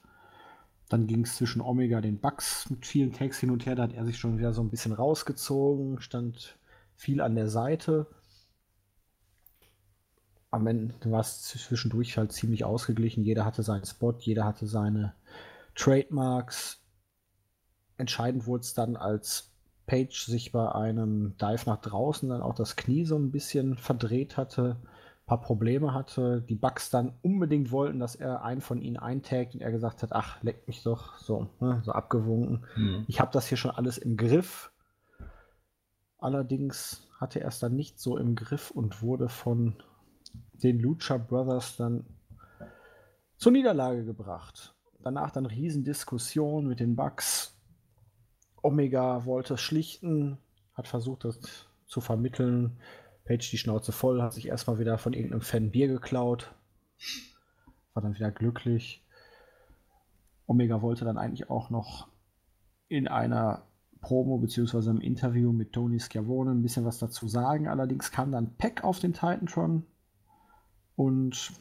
[0.89, 3.75] Dann ging es zwischen Omega den Bucks mit vielen Tags hin und her.
[3.75, 6.57] Da hat er sich schon wieder so ein bisschen rausgezogen, stand
[6.95, 8.07] viel an der Seite
[10.49, 13.23] am Ende war es zwischendurch halt ziemlich ausgeglichen.
[13.23, 15.13] Jeder hatte seinen Spot, jeder hatte seine
[15.75, 16.81] Trademarks.
[17.97, 19.51] Entscheidend wurde es dann, als
[19.88, 24.38] Page sich bei einem Dive nach draußen dann auch das Knie so ein bisschen verdreht
[24.38, 28.97] hatte, ein paar Probleme hatte, die Bugs dann unbedingt wollten, dass er einen von ihnen
[28.97, 32.65] eintaggt und er gesagt hat, ach, leck mich doch, so, ne, so abgewunken.
[33.07, 34.71] Ich habe das hier schon alles im Griff.
[36.19, 39.75] Allerdings hatte er es dann nicht so im Griff und wurde von
[40.53, 42.05] den Lucha Brothers dann
[43.37, 44.75] zur Niederlage gebracht.
[45.01, 47.55] Danach dann Riesendiskussion mit den Bucks.
[48.61, 50.37] Omega wollte schlichten,
[50.73, 51.39] hat versucht, das
[51.85, 52.77] zu vermitteln.
[53.25, 56.53] Page die Schnauze voll, hat sich erstmal wieder von irgendeinem Fan Bier geklaut.
[57.93, 59.03] War dann wieder glücklich.
[60.45, 62.07] Omega wollte dann eigentlich auch noch
[62.87, 63.63] in einer
[64.01, 64.89] Promo bzw.
[64.89, 67.67] im Interview mit Tony Schiavone ein bisschen was dazu sagen.
[67.67, 69.85] Allerdings kam dann Peck auf den Titantron
[70.97, 71.53] und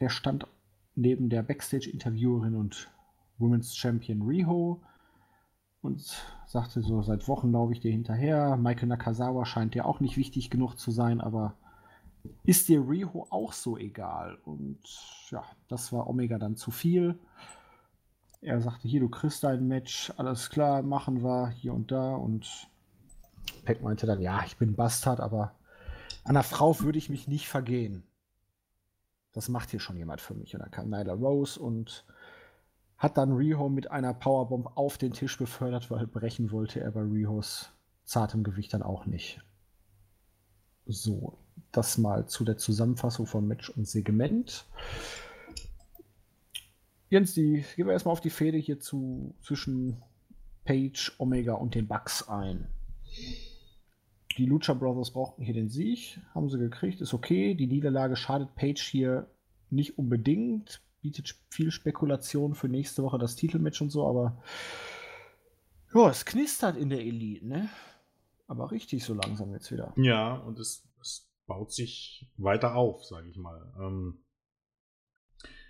[0.00, 0.46] der stand
[0.94, 2.88] neben der Backstage-Interviewerin und
[3.38, 4.80] Women's Champion Riho
[5.82, 6.00] und
[6.46, 8.56] sagte so, seit Wochen laufe ich dir hinterher.
[8.56, 11.54] Michael Nakazawa scheint dir auch nicht wichtig genug zu sein, aber
[12.44, 14.38] ist dir Riho auch so egal?
[14.44, 14.78] Und
[15.30, 17.18] ja, das war Omega dann zu viel.
[18.40, 22.14] Er sagte, hier, du kriegst dein Match, alles klar, machen wir, hier und da.
[22.14, 22.68] Und
[23.64, 25.56] Peck meinte dann, ja, ich bin Bastard, aber
[26.24, 28.04] einer Frau würde ich mich nicht vergehen.
[29.36, 30.54] Das macht hier schon jemand für mich.
[30.54, 32.06] Und dann kam Nyla Rose und
[32.96, 37.02] hat dann Riho mit einer Powerbomb auf den Tisch befördert, weil brechen wollte er bei
[37.02, 37.70] Rihos
[38.06, 39.42] zartem Gewicht dann auch nicht.
[40.86, 41.36] So,
[41.70, 44.64] das mal zu der Zusammenfassung von Match und Segment.
[47.10, 50.00] Jens, die gehen wir erstmal auf die Fehde hier zu, zwischen
[50.64, 52.68] Page, Omega und den Bucks ein.
[54.36, 57.54] Die Lucha Brothers brauchten hier den Sieg, haben sie gekriegt, ist okay.
[57.54, 59.30] Die Niederlage schadet Page hier
[59.70, 64.42] nicht unbedingt, bietet viel Spekulation für nächste Woche das Titelmatch und so, aber
[65.94, 67.68] ja, es knistert in der Elite, ne?
[68.46, 69.92] Aber richtig so langsam jetzt wieder.
[69.96, 73.72] Ja, und es, es baut sich weiter auf, sage ich mal.
[73.80, 74.18] Ähm,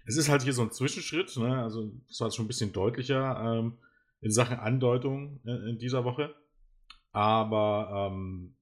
[0.06, 1.62] es ist halt hier so ein Zwischenschritt, ne?
[1.62, 3.78] also das war schon ein bisschen deutlicher ähm,
[4.20, 6.34] in Sachen Andeutung äh, in dieser Woche.
[7.12, 8.55] Aber ähm,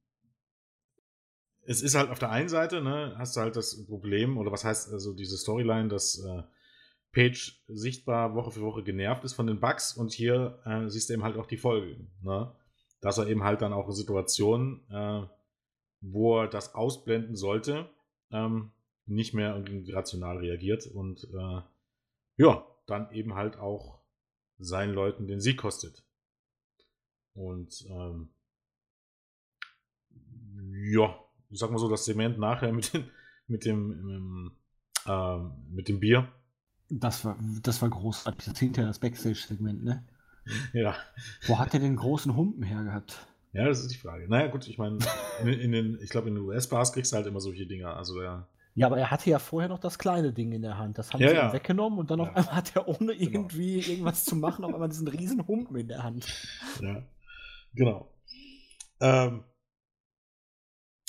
[1.67, 4.65] es ist halt auf der einen Seite, ne, hast du halt das Problem, oder was
[4.65, 6.43] heißt also diese Storyline, dass äh,
[7.13, 11.15] Page sichtbar Woche für Woche genervt ist von den Bugs und hier äh, siehst du
[11.15, 12.11] eben halt auch die Folgen.
[12.23, 12.53] Ne?
[13.01, 15.27] Dass er eben halt dann auch in Situationen, äh,
[16.01, 17.89] wo er das ausblenden sollte,
[18.31, 18.73] ähm,
[19.07, 21.63] nicht mehr rational reagiert und äh,
[22.37, 24.01] ja, dann eben halt auch
[24.59, 26.05] seinen Leuten den Sieg kostet.
[27.35, 28.31] Und ähm,
[30.91, 31.24] ja,
[31.55, 33.11] ich sag mal so, das Zement nachher mit, den,
[33.47, 34.53] mit dem
[35.07, 35.39] äh,
[35.71, 36.29] mit dem Bier
[36.89, 38.45] das war, das war großartig.
[38.45, 40.05] Das hinterher das Backstage-Segment, ne?
[40.75, 40.95] Ja.
[41.47, 43.27] Wo hat er den großen Humpen hergehabt?
[43.55, 44.29] Ja, das ist die Frage.
[44.29, 44.99] Naja, gut, ich meine,
[45.41, 47.97] in, in, den, ich glaube, in den US-Bars kriegst du halt immer solche Dinger.
[47.97, 48.47] Also ja.
[48.75, 50.99] Ja, aber er hatte ja vorher noch das kleine Ding in der Hand.
[50.99, 51.53] Das haben ja, sie ja.
[51.55, 52.25] weggenommen und dann ja.
[52.27, 53.21] auf einmal hat er ohne genau.
[53.21, 53.89] irgendwie genau.
[53.89, 56.27] irgendwas zu machen, auf einmal diesen riesen Humpen in der Hand.
[56.83, 57.03] Ja,
[57.73, 58.13] genau.
[59.01, 59.45] Ähm,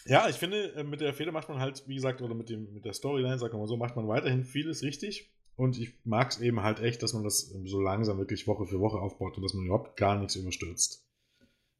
[0.07, 2.73] ja, ich finde, äh, mit der Fehler macht man halt, wie gesagt, oder mit, dem,
[2.73, 5.31] mit der Storyline, sagen wir mal so, macht man weiterhin vieles richtig.
[5.55, 8.79] Und ich mag es eben halt echt, dass man das so langsam wirklich Woche für
[8.79, 11.07] Woche aufbaut und dass man überhaupt gar nichts überstürzt.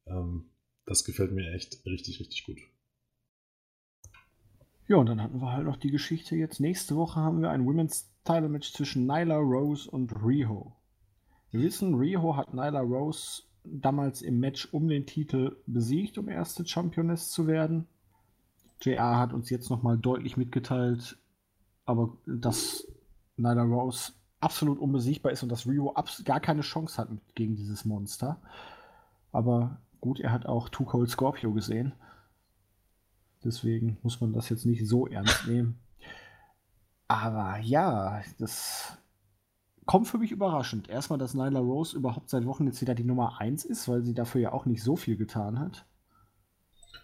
[0.06, 0.50] Ähm,
[0.86, 2.58] das gefällt mir echt richtig, richtig gut.
[4.88, 6.60] Ja, und dann hatten wir halt noch die Geschichte jetzt.
[6.60, 10.76] Nächste Woche haben wir ein Women's Title Match zwischen Nyla Rose und Riho.
[11.50, 16.66] Wir wissen, Riho hat Nyla Rose damals im Match um den Titel besiegt, um erste
[16.66, 17.88] Championess zu werden.
[18.80, 21.18] JR hat uns jetzt nochmal deutlich mitgeteilt,
[21.84, 22.86] aber dass
[23.36, 28.40] Nyla Rose absolut unbesiegbar ist und dass Rio gar keine Chance hat gegen dieses Monster.
[29.32, 31.92] Aber gut, er hat auch Too Cold Scorpio gesehen.
[33.44, 35.78] Deswegen muss man das jetzt nicht so ernst nehmen.
[37.08, 38.98] Aber ja, das
[39.84, 40.88] kommt für mich überraschend.
[40.88, 44.14] Erstmal, dass Nyla Rose überhaupt seit Wochen jetzt wieder die Nummer 1 ist, weil sie
[44.14, 45.86] dafür ja auch nicht so viel getan hat.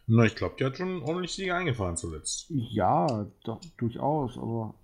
[0.06, 2.46] Na, ich glaube, die hat schon ordentlich Siege eingefahren zuletzt.
[2.48, 4.74] Ja, doch, durchaus, aber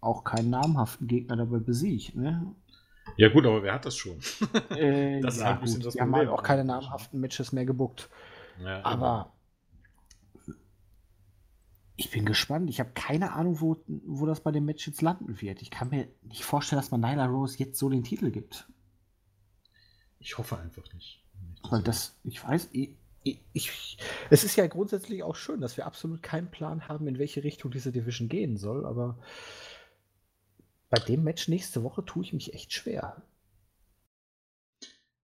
[0.00, 2.16] auch keinen namhaften Gegner dabei besiegt.
[2.16, 2.54] Ne?
[3.16, 4.18] Ja, gut, aber wer hat das schon?
[4.70, 5.86] Äh, das ja, ist halt ein bisschen gut.
[5.86, 8.08] das Die haben halt auch keine namhaften Matches mehr gebuckt.
[8.62, 9.32] Ja, aber
[11.96, 12.70] ich bin gespannt.
[12.70, 15.60] Ich habe keine Ahnung, wo, wo das bei dem Match jetzt landen wird.
[15.60, 18.66] Ich kann mir nicht vorstellen, dass man Nyla Rose jetzt so den Titel gibt.
[20.18, 21.22] Ich hoffe einfach nicht.
[21.68, 23.98] Weil das, ich weiß, ich, ich,
[24.30, 27.70] es ist ja grundsätzlich auch schön, dass wir absolut keinen Plan haben, in welche Richtung
[27.70, 29.18] diese Division gehen soll, aber
[30.88, 33.22] bei dem Match nächste Woche tue ich mich echt schwer.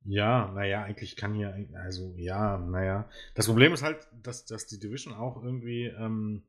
[0.05, 3.11] Ja, naja, eigentlich kann hier, also ja, naja.
[3.35, 6.45] Das Problem ist halt, dass, dass die Division auch irgendwie ähm,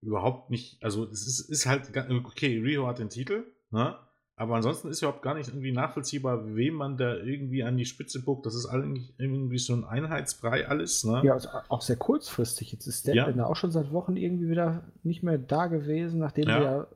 [0.00, 3.96] überhaupt nicht, also es ist, ist halt, okay, Rio hat den Titel, ne?
[4.38, 8.22] Aber ansonsten ist überhaupt gar nicht irgendwie nachvollziehbar, wem man da irgendwie an die Spitze
[8.22, 8.46] buckt.
[8.46, 11.02] Das ist eigentlich irgendwie so ein Einheitsbrei alles.
[11.02, 11.22] Ne?
[11.24, 12.70] Ja, also auch sehr kurzfristig.
[12.70, 13.44] Jetzt ist der ja.
[13.44, 16.60] auch schon seit Wochen irgendwie wieder nicht mehr da gewesen, nachdem ja.
[16.60, 16.88] wir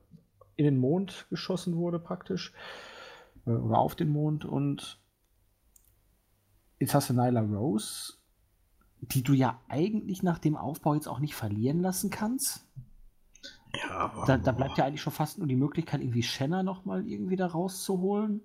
[0.54, 2.52] in den Mond geschossen wurde praktisch.
[3.44, 4.44] Äh, oder auf den Mond.
[4.44, 5.00] Und
[6.78, 8.12] jetzt hast du Nyla Rose,
[9.00, 12.64] die du ja eigentlich nach dem Aufbau jetzt auch nicht verlieren lassen kannst.
[13.74, 17.06] Ja, aber da, da bleibt ja eigentlich schon fast nur die Möglichkeit, irgendwie Shanna nochmal
[17.06, 18.40] irgendwie da rauszuholen.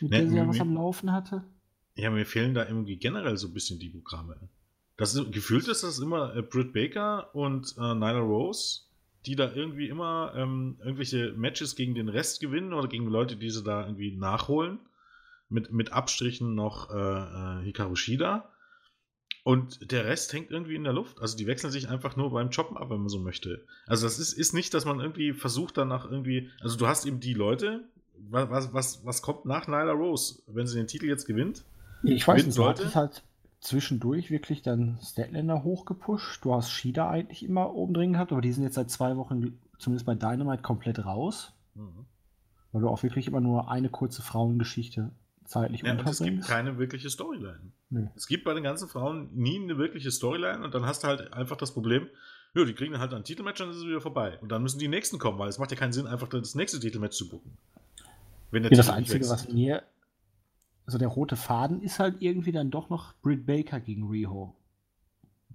[0.00, 1.44] Mit ne, der sie ja was am Laufen hatte.
[1.94, 4.36] Ja, mir fehlen da irgendwie generell so ein bisschen die Programme.
[4.96, 8.90] Das ist, gefühlt ist das immer äh, Britt Baker und äh, Nyla Rose
[9.26, 13.50] die da irgendwie immer ähm, irgendwelche Matches gegen den Rest gewinnen oder gegen Leute, die
[13.50, 14.78] sie da irgendwie nachholen.
[15.48, 18.49] Mit, mit Abstrichen noch äh, äh, Hikaru Shida.
[19.42, 21.20] Und der Rest hängt irgendwie in der Luft.
[21.20, 23.64] Also die wechseln sich einfach nur beim Choppen ab, wenn man so möchte.
[23.86, 26.50] Also das ist, ist nicht, dass man irgendwie versucht danach irgendwie.
[26.60, 27.84] Also du hast eben die Leute.
[28.28, 31.64] Was, was, was kommt nach Nyla Rose, wenn sie den Titel jetzt gewinnt?
[32.02, 32.94] Ich weiß nicht, sollte?
[32.94, 33.22] halt
[33.60, 36.44] zwischendurch wirklich dann Statlander hochgepusht.
[36.44, 39.58] Du hast Shida eigentlich immer oben drin gehabt, aber die sind jetzt seit zwei Wochen,
[39.78, 41.54] zumindest bei Dynamite, komplett raus.
[41.74, 42.04] Mhm.
[42.72, 45.12] Weil du auch wirklich immer nur eine kurze Frauengeschichte
[45.50, 46.20] zeitlich ja, unterbringst.
[46.20, 47.72] es gibt keine wirkliche Storyline.
[47.90, 48.08] Nee.
[48.14, 51.32] Es gibt bei den ganzen Frauen nie eine wirkliche Storyline und dann hast du halt
[51.32, 52.08] einfach das Problem,
[52.54, 54.38] ja, die kriegen dann halt ein Titelmatch und dann ist es wieder vorbei.
[54.40, 56.78] Und dann müssen die nächsten kommen, weil es macht ja keinen Sinn, einfach das nächste
[56.78, 57.56] Titelmatch zu bucken.
[58.50, 59.82] Wenn der ja, das Einzige, was mir
[60.86, 64.56] also der rote Faden ist halt irgendwie dann doch noch Britt Baker gegen Riho.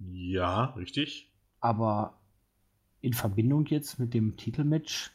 [0.00, 1.30] Ja, richtig.
[1.60, 2.18] Aber
[3.02, 5.10] in Verbindung jetzt mit dem Titelmatch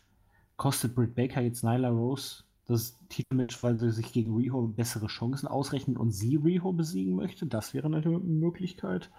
[0.57, 5.47] kostet Britt Baker jetzt Nyla Rose das Titelmatch, weil sie sich gegen Riho bessere Chancen
[5.47, 7.45] ausrechnet und sie Riho besiegen möchte.
[7.45, 9.09] Das wäre eine Möglichkeit.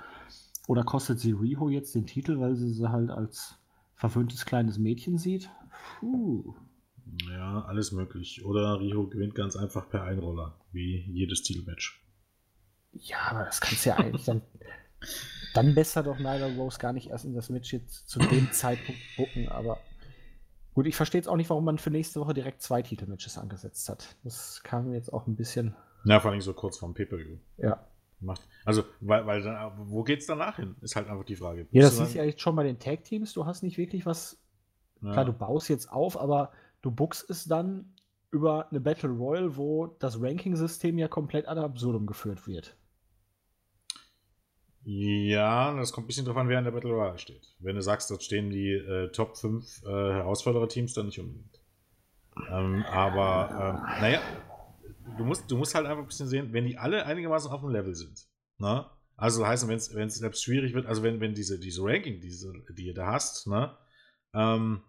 [0.67, 3.57] Oder kostet sie Riho jetzt den Titel, weil sie sie halt als
[3.95, 5.51] verwöhntes kleines Mädchen sieht?
[6.01, 6.55] Puh.
[7.31, 8.45] Ja, alles möglich.
[8.45, 12.03] Oder Riho gewinnt ganz einfach per Einroller, wie jedes Titelmatch.
[12.93, 14.43] Ja, aber das kannst du ja eigentlich dann.
[15.55, 19.01] Dann besser doch Nyla Rose gar nicht erst in das Match jetzt zu dem Zeitpunkt
[19.17, 19.79] gucken, aber
[20.75, 23.89] gut, ich verstehe jetzt auch nicht, warum man für nächste Woche direkt zwei Titelmatches angesetzt
[23.89, 24.17] hat.
[24.25, 25.75] Das kam mir jetzt auch ein bisschen.
[26.05, 27.39] Ja, vor allem so kurz vorm Pay-Per-View.
[27.59, 27.85] Ja.
[28.21, 28.47] Macht.
[28.65, 30.77] Also, weil, weil dann, wo geht's danach hin?
[30.81, 31.67] Ist halt einfach die Frage.
[31.73, 33.33] Ja, das ist ja jetzt schon bei den Tag-Teams.
[33.33, 34.41] Du hast nicht wirklich was.
[35.01, 35.13] Ja.
[35.13, 37.93] Klar, du baust jetzt auf, aber du buckst es dann
[38.31, 42.77] über eine Battle Royale, wo das Ranking-System ja komplett ad absurdum geführt wird.
[44.85, 47.55] Ja, das kommt ein bisschen drauf an, wer in der Battle Royale steht.
[47.61, 51.61] Wenn du sagst, dort stehen die äh, Top 5 äh, Herausforderer-Teams, dann nicht unbedingt.
[52.51, 53.51] Ähm, aber,
[53.97, 54.21] äh, naja,
[55.17, 57.71] du musst, du musst halt einfach ein bisschen sehen, wenn die alle einigermaßen auf dem
[57.71, 58.27] Level sind.
[58.59, 58.87] Ne?
[59.17, 59.77] Also heißt, wenn
[60.09, 63.47] es selbst schwierig wird, also wenn, wenn diese, diese Ranking, diese, die ihr da hast,
[63.47, 63.77] ne,
[64.35, 64.83] ähm,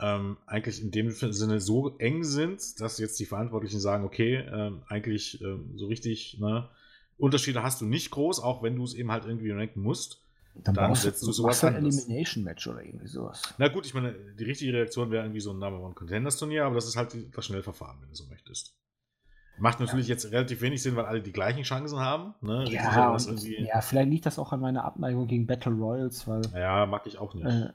[0.00, 4.82] ähm, eigentlich in dem Sinne so eng sind, dass jetzt die Verantwortlichen sagen, okay, ähm,
[4.88, 6.68] eigentlich ähm, so richtig, ne,
[7.18, 10.22] Unterschiede hast du nicht groß, auch wenn du es eben halt irgendwie ranken musst.
[10.64, 13.42] Dann, dann setzt du sowas ein Elimination Match oder irgendwie sowas.
[13.58, 16.64] Na gut, ich meine, die richtige Reaktion wäre irgendwie so ein Number One Contenders Turnier,
[16.64, 18.74] aber das ist halt das Schnellverfahren, wenn du so möchtest.
[19.58, 20.14] Macht natürlich ja.
[20.14, 22.34] jetzt relativ wenig Sinn, weil alle die gleichen Chancen haben.
[22.40, 22.64] Ne?
[22.70, 26.42] Ja, und, ja, vielleicht liegt das auch an meiner Abneigung gegen Battle Royals, weil.
[26.54, 27.46] Ja, mag ich auch nicht.
[27.46, 27.72] Äh,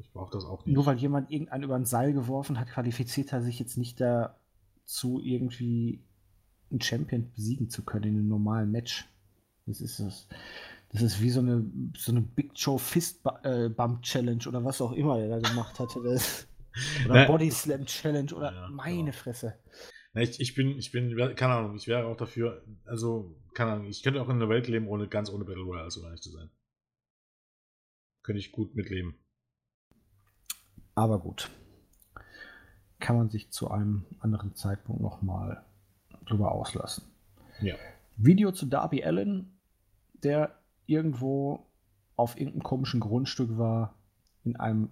[0.00, 0.74] ich brauche das auch nicht.
[0.74, 5.20] Nur weil jemand irgendeinen über ein Seil geworfen hat, qualifiziert er sich jetzt nicht dazu,
[5.22, 6.02] irgendwie
[6.72, 9.06] einen Champion besiegen zu können in einem normalen Match.
[9.66, 10.28] Das ist das.
[10.92, 11.64] Das ist wie so eine,
[11.96, 15.78] so eine Big Show Fist äh, Bump Challenge oder was auch immer er da gemacht
[15.78, 16.02] hatte.
[16.02, 16.46] Das,
[17.08, 19.12] oder Body Slam Challenge oder ja, meine genau.
[19.12, 19.54] Fresse.
[20.14, 24.02] ich, ich, bin, ich bin, keine Ahnung, ich wäre auch dafür, also, keine Ahnung, ich
[24.02, 26.30] könnte auch in einer Welt leben, ohne ganz ohne Battle Royale, so gar nicht zu
[26.30, 26.50] sein.
[28.22, 29.14] Könnte ich gut mitleben.
[30.94, 31.50] Aber gut.
[33.00, 35.64] Kann man sich zu einem anderen Zeitpunkt nochmal
[36.26, 37.04] drüber auslassen.
[37.60, 37.74] Ja.
[38.16, 39.58] Video zu Darby Allen,
[40.14, 41.66] der irgendwo
[42.16, 43.94] auf irgendeinem komischen Grundstück war,
[44.44, 44.90] in einem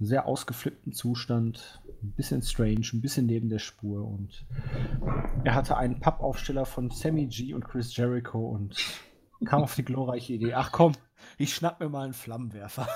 [0.00, 4.46] sehr ausgeflippten Zustand, ein bisschen strange, ein bisschen neben der Spur und
[5.44, 8.76] er hatte einen Pappaufsteller von Sammy G und Chris Jericho und
[9.44, 10.92] kam auf die glorreiche Idee, ach komm,
[11.36, 12.88] ich schnapp mir mal einen Flammenwerfer.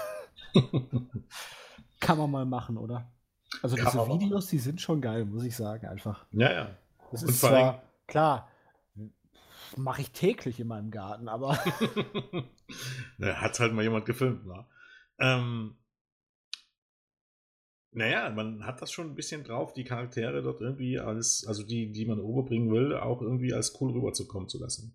[2.00, 3.10] Kann man mal machen, oder?
[3.62, 6.26] Also Kann diese Videos, die sind schon geil, muss ich sagen, einfach.
[6.32, 6.76] Ja, ja.
[7.12, 8.50] Das ist zwar, klar,
[9.76, 11.58] mache ich täglich in meinem Garten, aber.
[13.18, 14.66] ja, hat halt mal jemand gefilmt, ne?
[15.18, 15.76] Ähm,
[17.92, 21.92] naja, man hat das schon ein bisschen drauf, die Charaktere dort irgendwie als, also die,
[21.92, 24.94] die man overbringen will, auch irgendwie als cool rüberzukommen zu lassen.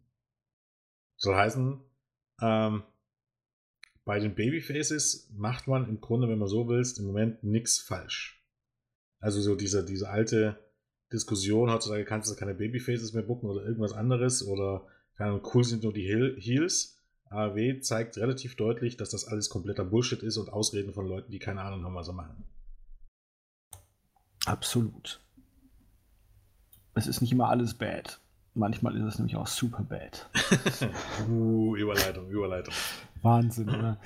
[1.16, 1.80] Soll heißen,
[2.42, 2.84] ähm,
[4.04, 8.44] bei den Babyfaces macht man im Grunde, wenn man so willst, im Moment nichts falsch.
[9.20, 10.58] Also so diese, diese alte
[11.12, 14.86] Diskussion heutzutage, kannst du keine Babyfaces mehr bucken oder irgendwas anderes oder
[15.18, 16.98] keine cool sind nur die Heels.
[17.30, 21.40] AW zeigt relativ deutlich, dass das alles kompletter Bullshit ist und Ausreden von Leuten, die
[21.40, 22.44] keine Ahnung haben, was sie machen.
[24.46, 25.20] Absolut.
[26.94, 28.20] Es ist nicht immer alles bad.
[28.54, 30.30] Manchmal ist es nämlich auch super bad.
[31.30, 32.74] uh, Überleitung, Überleitung.
[33.22, 34.00] Wahnsinn, oder?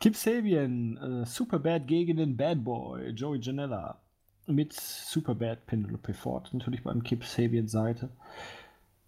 [0.00, 4.03] Kip Sabian, äh, super bad gegen den Bad Boy, Joey Janella
[4.46, 8.10] mit Superbad Penelope Ford natürlich beim Kip Sabian Seite.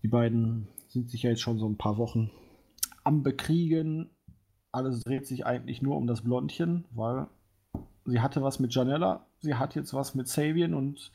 [0.03, 2.31] Die beiden sind sich ja jetzt schon so ein paar Wochen
[3.05, 4.11] am Bekriegen.
[4.73, 7.27] Alles dreht sich eigentlich nur um das Blondchen, weil
[8.05, 11.13] sie hatte was mit Janella, sie hat jetzt was mit Sabian und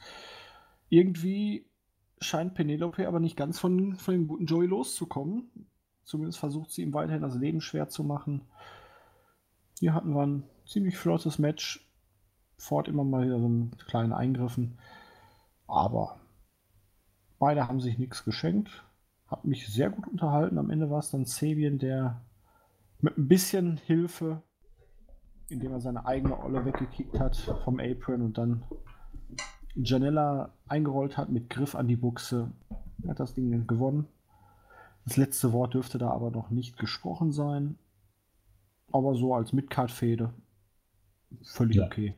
[0.89, 1.65] irgendwie
[2.19, 5.49] scheint Penelope aber nicht ganz von, von dem guten Joey loszukommen.
[6.03, 8.41] Zumindest versucht sie ihm weiterhin das Leben schwer zu machen.
[9.79, 11.87] Hier hatten wir ein ziemlich flottes Match
[12.61, 14.77] Ford immer mal wieder so einen kleinen Eingriffen.
[15.67, 16.19] Aber
[17.39, 18.85] beide haben sich nichts geschenkt.
[19.25, 20.59] Hat mich sehr gut unterhalten.
[20.59, 22.21] Am Ende war es dann Sabian, der
[22.99, 24.43] mit ein bisschen Hilfe,
[25.49, 28.63] indem er seine eigene Olle weggekickt hat vom Apron und dann
[29.73, 32.51] Janella eingerollt hat mit Griff an die Buchse.
[33.01, 34.07] Er hat das Ding gewonnen.
[35.05, 37.79] Das letzte Wort dürfte da aber noch nicht gesprochen sein.
[38.91, 40.31] Aber so als Midcard-Fehde
[41.41, 41.85] völlig ja.
[41.85, 42.15] okay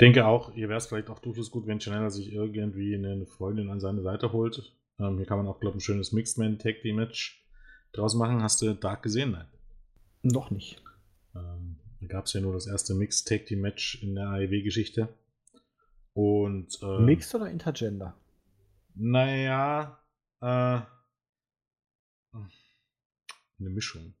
[0.00, 3.70] denke auch, hier wäre es vielleicht auch durchaus gut, wenn Chanella sich irgendwie eine Freundin
[3.70, 4.74] an seine Seite holt.
[4.98, 7.44] Ähm, hier kann man auch, glaube ich, ein schönes Mixed Man Tag Team Match
[7.92, 8.42] draus machen.
[8.42, 9.32] Hast du Dark gesehen?
[9.32, 9.46] Nein.
[10.22, 10.82] Noch nicht.
[11.34, 15.08] Ähm, da gab es ja nur das erste Mixed Tag Team Match in der AEW-Geschichte.
[16.14, 16.78] Und.
[16.82, 18.16] Ähm, Mixed oder Intergender?
[18.94, 20.00] Naja,
[20.40, 20.80] äh,
[23.60, 24.14] eine Mischung.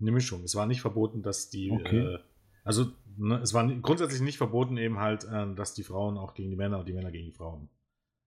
[0.00, 0.44] Eine Mischung.
[0.44, 1.70] Es war nicht verboten, dass die.
[1.70, 2.14] Okay.
[2.14, 2.18] Äh,
[2.64, 2.86] also,
[3.16, 6.56] ne, es war grundsätzlich nicht verboten, eben halt, äh, dass die Frauen auch gegen die
[6.56, 7.68] Männer und die Männer gegen die Frauen.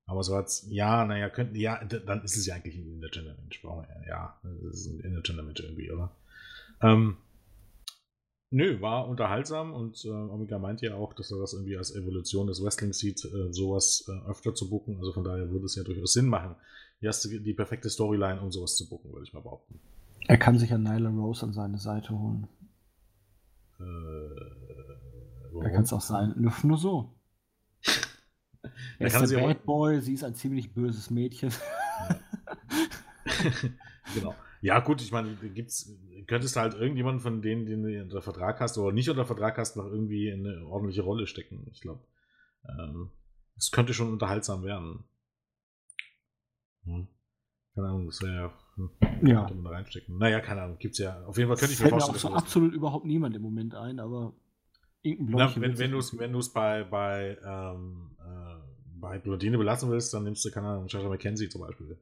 [0.06, 3.64] Aber so als, ja, naja, könnten, ja, dann ist es ja eigentlich ein Intergender-Mensch.
[4.08, 6.12] Ja, das ist ein Intergender-Mensch irgendwie, oder?
[6.82, 7.18] Ähm,
[8.50, 12.48] nö, war unterhaltsam und äh, Omega meint ja auch, dass er das irgendwie als Evolution
[12.48, 14.98] des Wrestlings sieht, äh, sowas äh, öfter zu bucken.
[14.98, 16.56] Also von daher würde es ja durchaus Sinn machen.
[17.00, 19.80] Hier hast du die perfekte Storyline, um sowas zu bucken, würde ich mal behaupten.
[20.28, 22.48] Er kann sich ja Nyla Rose an seine Seite holen.
[23.80, 26.34] Äh, Da kann es auch sein.
[26.38, 27.16] Nur, nur so.
[28.98, 31.52] Er ist der Bad Boy, sie ist ein ziemlich böses Mädchen.
[34.16, 34.36] genau.
[34.62, 35.92] Ja, gut, ich meine, gibt's,
[36.28, 39.58] könntest du halt irgendjemanden von denen, den du unter Vertrag hast oder nicht unter Vertrag
[39.58, 41.68] hast, noch irgendwie in eine ordentliche Rolle stecken.
[41.74, 42.06] Ich glaube,
[42.70, 43.12] ähm,
[43.58, 45.04] es könnte schon unterhaltsam werden.
[46.86, 47.08] Hm.
[47.76, 48.54] Keine Ahnung, das wäre ja.
[48.76, 48.90] Hm,
[49.22, 49.40] Ja.
[49.46, 50.18] Könnte man da reinstecken.
[50.18, 51.24] Naja, keine Ahnung, gibt's ja.
[51.26, 53.42] Auf jeden Fall könnte ich mir Fällt mir vorstellen, auch so absolut überhaupt niemand im
[53.42, 54.34] Moment ein, aber
[55.02, 58.56] irgendein Na, wenn wenn du es bei, bei, ähm, äh,
[59.00, 61.98] bei Blondine belassen willst, dann nimmst du, keine Ahnung, Shasha McKenzie zum Beispiel.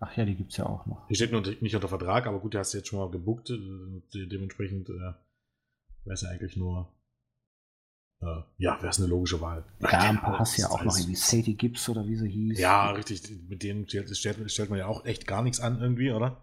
[0.00, 1.08] Ach ja, die gibt es ja auch noch.
[1.08, 3.50] Die steht nur nicht unter Vertrag, aber gut, die hast du jetzt schon mal gebuckt.
[3.50, 3.58] äh,
[4.14, 5.14] de- Dementsprechend äh, wäre
[6.14, 6.92] es ja eigentlich nur.
[8.20, 9.64] Äh, ja, wäre es eine logische Wahl.
[9.80, 12.58] Ja, ein paar hast ja auch noch irgendwie Sadie Gibbs oder wie sie hieß.
[12.58, 13.22] Ja, richtig.
[13.48, 16.40] Mit denen stellt, stellt, man ja auch echt gar nichts an, irgendwie, oder?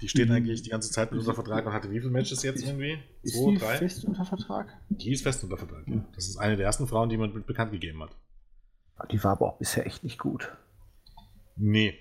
[0.00, 0.36] Die steht Mhm.
[0.36, 2.98] eigentlich die ganze Zeit mit unter Vertrag und hatte wie viele Matches jetzt irgendwie?
[3.22, 3.76] Ist Zwei, die drei?
[3.78, 4.68] fest unter Vertrag?
[4.90, 5.88] Die ist fest unter Vertrag.
[5.88, 5.96] Ja.
[5.96, 6.04] Mhm.
[6.14, 8.10] Das ist eine der ersten Frauen, die man mit bekannt gegeben hat.
[9.10, 10.56] Die war aber auch bisher echt nicht gut.
[11.56, 11.98] Nee.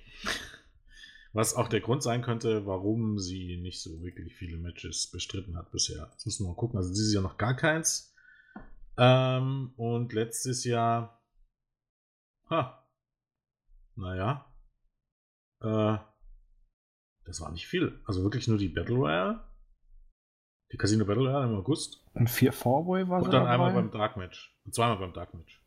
[1.34, 5.72] Was auch der Grund sein könnte, warum sie nicht so wirklich viele Matches bestritten hat
[5.72, 6.10] bisher.
[6.12, 6.78] Jetzt müssen wir mal gucken.
[6.78, 8.14] Also dieses Jahr noch gar keins.
[8.98, 11.22] Ähm, und letztes Jahr.
[12.50, 12.84] Ha.
[13.96, 14.46] Naja.
[15.62, 15.98] Äh,
[17.26, 18.00] das war nicht viel.
[18.06, 19.44] Also wirklich nur die Battle Royale.
[20.72, 22.06] Die Casino Battle Royale im August.
[22.14, 23.50] Und vier Fourway war Und dann dabei.
[23.50, 24.58] einmal beim Dark Match.
[24.66, 25.62] Und zweimal beim Dark Match.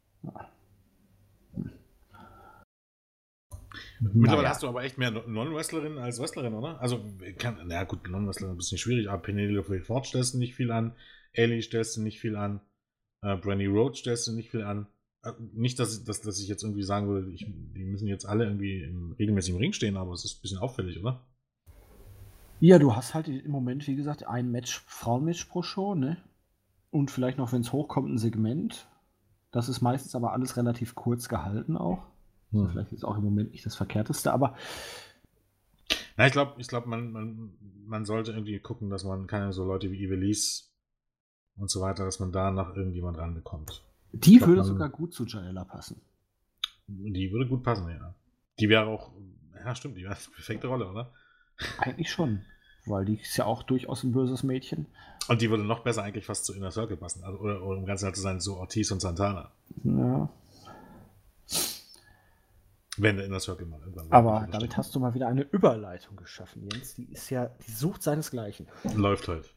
[4.01, 4.49] Mittlerweile Naja.
[4.49, 6.81] hast du aber echt mehr Non-Wrestlerinnen als Wrestlerin, oder?
[6.81, 7.05] Also,
[7.39, 10.73] kann, naja, gut, Non-Wrestlerin ist ein bisschen schwierig, aber Penelope Ford stellst du nicht viel
[10.73, 10.97] an,
[11.33, 12.61] Ellie stellst du nicht viel an,
[13.23, 14.87] äh, Brandy Rhodes stellst du nicht viel an.
[15.23, 18.27] Äh, nicht, dass, ich- dass, dass ich jetzt irgendwie sagen würde, ich, die müssen jetzt
[18.27, 21.27] alle irgendwie im, regelmäßig im Ring stehen, aber es ist ein bisschen auffällig, oder?
[22.61, 26.19] Ja, du hast halt im Moment, wie gesagt, ein Match, Frauenmatch pro Show, ne?
[26.91, 28.89] Und vielleicht noch, wenn es hochkommt, ein Segment.
[29.53, 32.03] Das ist meistens aber alles relativ kurz gehalten auch.
[32.55, 32.73] Also Hm.
[32.73, 34.57] Vielleicht ist auch im Moment nicht das Verkehrteste, aber
[36.17, 37.53] Na, ich glaube, ich glaub, man, man,
[37.87, 40.65] man sollte irgendwie gucken, dass man keine so Leute wie Ivelisse
[41.61, 43.83] und so weiter, dass man da noch irgendjemand ranbekommt.
[44.13, 46.01] die glaub, würde sogar gut zu Janella passen.
[46.89, 48.15] Die würde gut passen, ja.
[48.59, 49.13] Die wäre auch,
[49.65, 51.13] ja, stimmt, die wäre eine perfekte Rolle, oder?
[51.79, 52.41] Eigentlich schon.
[52.87, 54.87] Weil die ist ja auch durchaus ein böses Mädchen.
[55.29, 57.23] Und die würde noch besser eigentlich fast zu Inner Circle passen.
[57.23, 59.53] Also, oder, oder um ganz ehrlich zu sein, so Ortiz und Santana.
[59.85, 60.29] Ja.
[62.97, 64.11] Wenn der Inner Circle mal irgendwann.
[64.11, 64.77] Aber damit steht.
[64.79, 66.95] hast du mal wieder eine Überleitung geschaffen, Jens.
[66.95, 68.67] Die ist ja, die sucht seinesgleichen.
[68.97, 69.55] Läuft halt.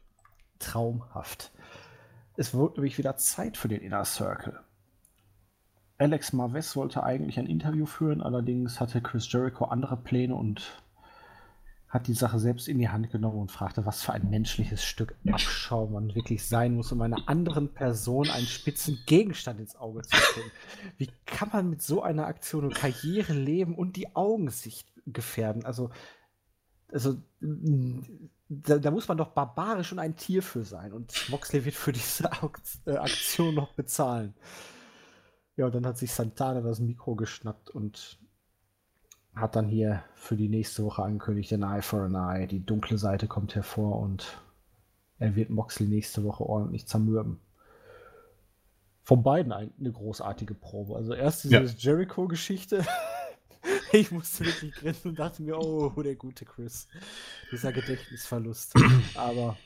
[0.58, 1.50] Traumhaft.
[2.36, 4.60] Es wurde nämlich wieder Zeit für den Inner Circle.
[5.98, 10.82] Alex Marves wollte eigentlich ein Interview führen, allerdings hatte Chris Jericho andere Pläne und
[11.88, 15.14] hat die Sache selbst in die Hand genommen und fragte, was für ein menschliches Stück
[15.30, 20.16] Abschau man wirklich sein muss, um einer anderen Person einen spitzen Gegenstand ins Auge zu
[20.34, 20.50] bringen.
[20.98, 25.64] Wie kann man mit so einer Aktion und Karriere leben und die Augensicht gefährden?
[25.64, 25.90] Also,
[26.90, 27.16] also
[28.48, 30.92] da, da muss man doch barbarisch und ein Tier für sein.
[30.92, 32.30] Und Moxley wird für diese
[32.86, 34.34] äh, Aktion noch bezahlen.
[35.56, 38.18] Ja, und dann hat sich Santana das Mikro geschnappt und
[39.34, 42.46] hat dann hier für die nächste Woche angekündigt, ein Eye for an Eye.
[42.46, 44.38] Die dunkle Seite kommt hervor und
[45.18, 47.40] er wird Moxley nächste Woche ordentlich zermürben.
[49.02, 50.96] Von beiden ein, eine großartige Probe.
[50.96, 51.60] Also erst diese Ja.
[51.62, 52.84] Jericho-Geschichte.
[53.92, 56.88] ich musste wirklich grinsen und dachte mir, oh, der gute Chris.
[57.52, 58.74] Dieser Gedächtnisverlust.
[59.14, 59.56] aber,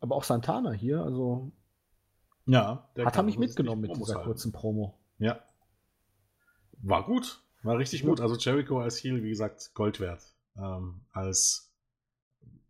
[0.00, 1.52] aber auch Santana hier, also
[2.46, 2.88] Ja.
[2.96, 4.26] der hat er mich wirklich mitgenommen mit dieser halten.
[4.26, 4.98] kurzen Promo.
[5.18, 5.40] Ja.
[6.82, 7.42] War gut.
[7.62, 8.20] War richtig gut.
[8.20, 10.22] Also Jericho als Heel, wie gesagt, Gold wert.
[10.56, 11.72] Ähm, als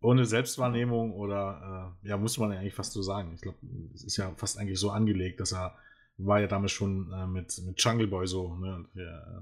[0.01, 3.33] ohne Selbstwahrnehmung oder äh, ja, muss man ja eigentlich fast so sagen.
[3.33, 3.57] Ich glaube,
[3.93, 5.75] es ist ja fast eigentlich so angelegt, dass er
[6.17, 9.41] war ja damals schon äh, mit, mit Jungle Boy so, ne, äh,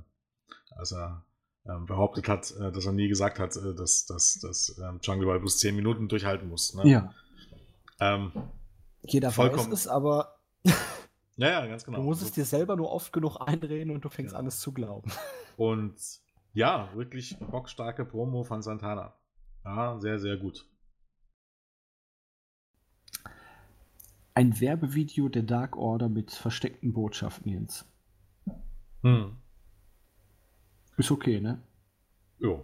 [0.71, 1.25] als er
[1.65, 5.27] ähm, behauptet hat, äh, dass er nie gesagt hat, äh, dass, dass, dass ähm, Jungle
[5.27, 6.73] Boy bloß 10 Minuten durchhalten muss.
[6.73, 6.87] Ne?
[6.89, 7.13] Ja.
[7.99, 8.31] Ähm,
[9.03, 9.71] Jeder Vollkommen.
[9.71, 10.39] weiß es, aber
[11.35, 11.97] ja, ja, ganz genau.
[11.99, 14.39] du musst es So- dir selber nur oft genug einreden und du fängst Genau.
[14.39, 15.11] an, es zu glauben.
[15.57, 15.95] Und
[16.53, 19.13] Ja, wirklich bockstarke Promo von Santana.
[19.63, 20.67] Ja, sehr, sehr gut.
[24.33, 27.85] Ein Werbevideo der Dark Order mit versteckten Botschaften, Jens.
[29.03, 29.37] Hm.
[31.01, 31.59] Ist okay, ne?
[32.37, 32.63] Ja.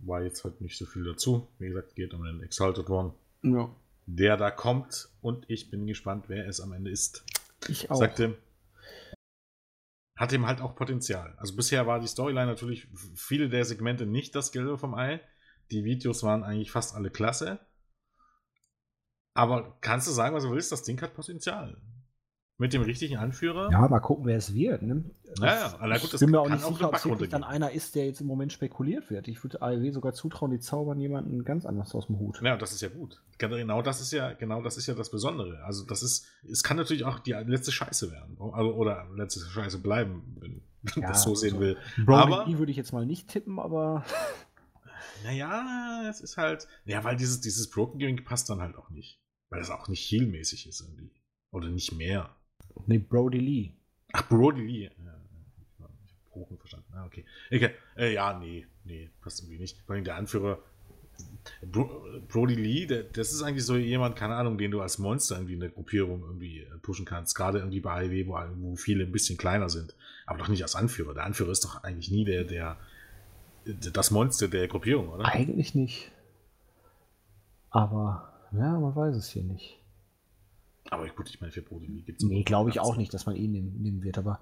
[0.00, 1.48] War jetzt halt nicht so viel dazu.
[1.58, 3.14] Wie gesagt, geht um den Exalted One.
[3.40, 3.74] Ja.
[4.04, 7.24] Der da kommt und ich bin gespannt, wer es am Ende ist.
[7.68, 7.96] Ich auch.
[7.96, 8.36] Sagte,
[10.14, 11.32] hat ihm halt auch Potenzial.
[11.38, 15.22] Also bisher war die Storyline natürlich viele der Segmente nicht das Gelbe vom Ei.
[15.70, 17.60] Die Videos waren eigentlich fast alle klasse.
[19.32, 21.80] Aber kannst du sagen, was du willst, das Ding hat Potenzial.
[22.56, 23.68] Mit dem richtigen Anführer.
[23.72, 24.82] Ja, mal gucken, wer es wird.
[24.82, 25.04] Ne?
[25.40, 25.98] Ja, ja.
[25.98, 28.20] gut, ich bin mir auch nicht sicher, ob es wirklich dann einer ist, der jetzt
[28.20, 29.26] im Moment spekuliert wird.
[29.26, 32.40] Ich würde AEW sogar zutrauen, die zaubern jemanden ganz anders aus dem Hut.
[32.42, 33.20] Ja, das ist ja gut.
[33.38, 35.64] Genau das ist ja, genau das ist ja das Besondere.
[35.64, 38.36] Also das ist, es kann natürlich auch die letzte Scheiße werden.
[38.38, 41.76] Also, oder letzte Scheiße bleiben, wenn man ja, das so sehen also, will.
[42.06, 44.04] Brody aber würde ich jetzt mal nicht tippen, aber.
[45.24, 46.68] Naja, es ist halt.
[46.84, 49.22] Ja, weil dieses, dieses Broken Gimmick passt dann halt auch nicht.
[49.48, 51.14] Weil das auch nicht heelmäßig ist irgendwie.
[51.50, 52.36] Oder nicht mehr.
[52.86, 53.72] Nee, Brody Lee.
[54.12, 54.82] Ach, Brody Lee.
[54.84, 54.90] Ja,
[56.06, 56.92] ich habe Broken verstanden.
[56.92, 57.24] Ah, okay.
[57.52, 57.70] okay.
[57.96, 59.80] Äh, ja, nee, nee, passt irgendwie nicht.
[59.86, 60.58] Vor allem der Anführer.
[61.62, 65.36] Bro Brody Lee, der, das ist eigentlich so jemand, keine Ahnung, den du als Monster
[65.36, 67.36] irgendwie in der Gruppierung irgendwie äh, pushen kannst.
[67.36, 69.94] Gerade irgendwie bei AEW, wo, wo viele ein bisschen kleiner sind.
[70.26, 71.14] Aber doch nicht als Anführer.
[71.14, 72.76] Der Anführer ist doch eigentlich nie der, der,
[73.64, 75.24] das Monster der Gruppierung, oder?
[75.26, 76.10] Eigentlich nicht.
[77.70, 79.78] Aber, ja, man weiß es hier nicht.
[80.90, 83.26] Aber gut, ich meine, für Brody Lee gibt es Nee, glaube ich auch nicht, dass
[83.26, 84.18] man ihn nehmen wird.
[84.18, 84.40] Aber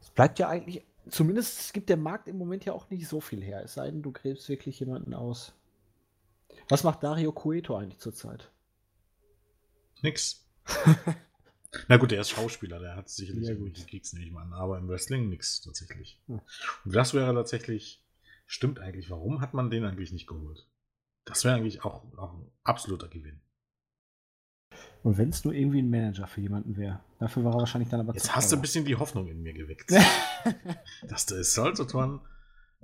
[0.00, 3.42] es bleibt ja eigentlich, zumindest gibt der Markt im Moment ja auch nicht so viel
[3.42, 3.62] her.
[3.64, 5.54] Es sei denn, du gräbst wirklich jemanden aus.
[6.68, 8.50] Was macht Dario Cueto eigentlich zurzeit?
[10.02, 10.46] Nix.
[11.88, 14.52] Na gut, der ist Schauspieler, der hat sicherlich ja, irgendwelche Klicks, nehme ich mal an,
[14.52, 16.20] aber im Wrestling nix tatsächlich.
[16.26, 16.40] Hm.
[16.84, 18.04] Und das wäre tatsächlich,
[18.46, 20.66] stimmt eigentlich, warum hat man den eigentlich nicht geholt?
[21.24, 23.40] Das wäre eigentlich auch, auch ein absoluter Gewinn.
[25.02, 27.00] Und wenn es nur irgendwie ein Manager für jemanden wäre.
[27.18, 29.52] Dafür war er wahrscheinlich dann aber Jetzt hast du ein bisschen die Hoffnung in mir
[29.52, 29.90] geweckt.
[31.08, 32.20] dass der Saltoton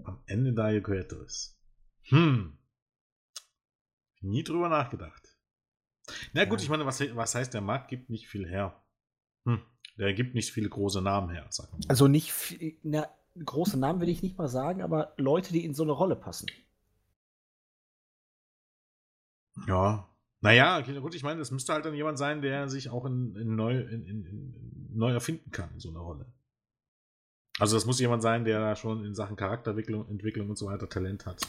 [0.04, 1.56] am Ende Dario Cueto ist.
[2.02, 2.58] Hm.
[4.20, 5.36] Nie drüber nachgedacht.
[6.32, 6.64] Na gut, ja.
[6.64, 8.82] ich meine, was, was heißt, der Markt gibt nicht viel her?
[9.44, 9.62] Hm.
[9.98, 11.80] Der gibt nicht viele große Namen her, sag mal.
[11.88, 13.08] Also nicht viel, na,
[13.44, 16.46] große Namen will ich nicht mal sagen, aber Leute, die in so eine Rolle passen.
[19.66, 20.08] Ja,
[20.40, 23.56] naja, gut, ich meine, es müsste halt dann jemand sein, der sich auch in, in
[23.56, 26.26] neu, in, in, neu erfinden kann in so einer Rolle.
[27.58, 30.88] Also das muss jemand sein, der da schon in Sachen Charakterentwicklung Entwicklung und so weiter
[30.88, 31.40] Talent hat.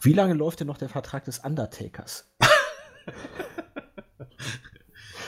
[0.00, 2.28] Wie lange läuft denn noch der Vertrag des Undertakers?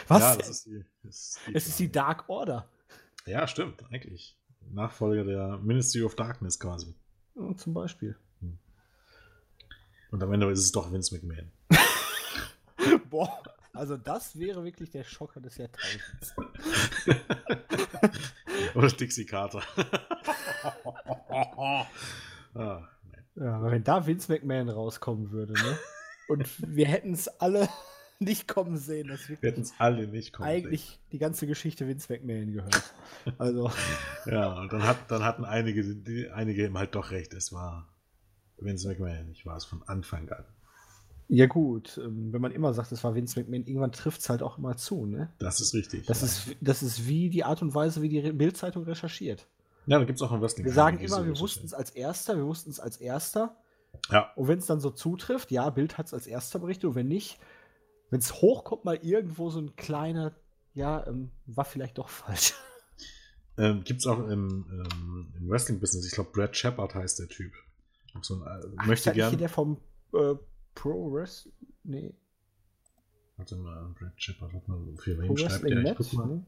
[0.09, 0.21] Was?
[0.21, 2.69] Ja, das ist die, das ist die es ist die Dark Order.
[3.27, 4.37] Ja, stimmt, eigentlich.
[4.71, 6.95] Nachfolger der Ministry of Darkness quasi.
[7.37, 8.17] Ja, zum Beispiel.
[8.41, 8.59] Hm.
[10.11, 11.53] Und am Ende ist es doch Vince McMahon.
[13.09, 13.43] Boah,
[13.73, 16.35] also das wäre wirklich der Schocker des Jahrtausends.
[18.75, 19.63] Oder Dixie Carter.
[22.55, 22.89] ah, ja,
[23.71, 25.79] wenn da Vince McMahon rauskommen würde, ne?
[26.29, 27.69] Und wir hätten es alle
[28.19, 29.09] nicht kommen sehen.
[29.09, 30.99] Das wir hätten es alle nicht kommen Eigentlich sehen.
[31.13, 32.95] die ganze Geschichte Vince McMahon gehört.
[33.39, 33.71] Also.
[34.27, 37.33] ja, und dann, hat, dann hatten einige, die, einige eben halt doch recht.
[37.33, 37.89] Es war
[38.57, 39.31] Vince McMahon.
[39.31, 40.45] Ich war es von Anfang an.
[41.31, 44.43] Ja, gut, ähm, wenn man immer sagt, es war Vince McMahon, irgendwann trifft es halt
[44.43, 45.31] auch immer zu, ne?
[45.39, 46.07] Das ist richtig.
[46.07, 46.27] Das, ja.
[46.27, 49.47] ist, das ist wie die Art und Weise, wie die Bildzeitung recherchiert.
[49.87, 50.65] Ja, da gibt es auch ein Wrestling.
[50.65, 53.57] Wir sagen immer, wir wussten es als Erster, wir wussten es als Erster.
[54.11, 54.33] Ja.
[54.37, 57.09] Und wenn es dann so zutrifft, ja, Bild hat es als Erster berichtet, und wenn
[57.09, 57.39] nicht,
[58.11, 60.33] wenn es hochkommt, mal irgendwo so ein kleiner,
[60.75, 62.55] ja, ähm, war vielleicht doch falsch.
[63.59, 67.53] Ähm, gibt es auch im, ähm, im Wrestling-Business, ich glaube, Brad Shepard heißt der Typ.
[68.23, 69.37] So ein, äh, Ach, möchte gern.
[69.37, 69.79] der vom
[70.15, 70.35] äh,
[70.79, 71.55] Pro Wrestling.
[71.83, 72.15] Nee.
[73.37, 75.85] Warte mal, Brad Shepard, warte mal, für wen Pro schreibt der?
[75.85, 76.43] Ich guck mal.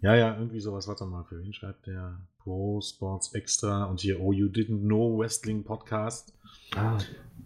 [0.00, 0.86] Ja, ja, irgendwie sowas.
[0.86, 2.20] Warte mal, für wen schreibt der?
[2.38, 6.34] Pro Sports Extra und hier, oh, you didn't know Wrestling Podcast.
[6.76, 6.98] Ah.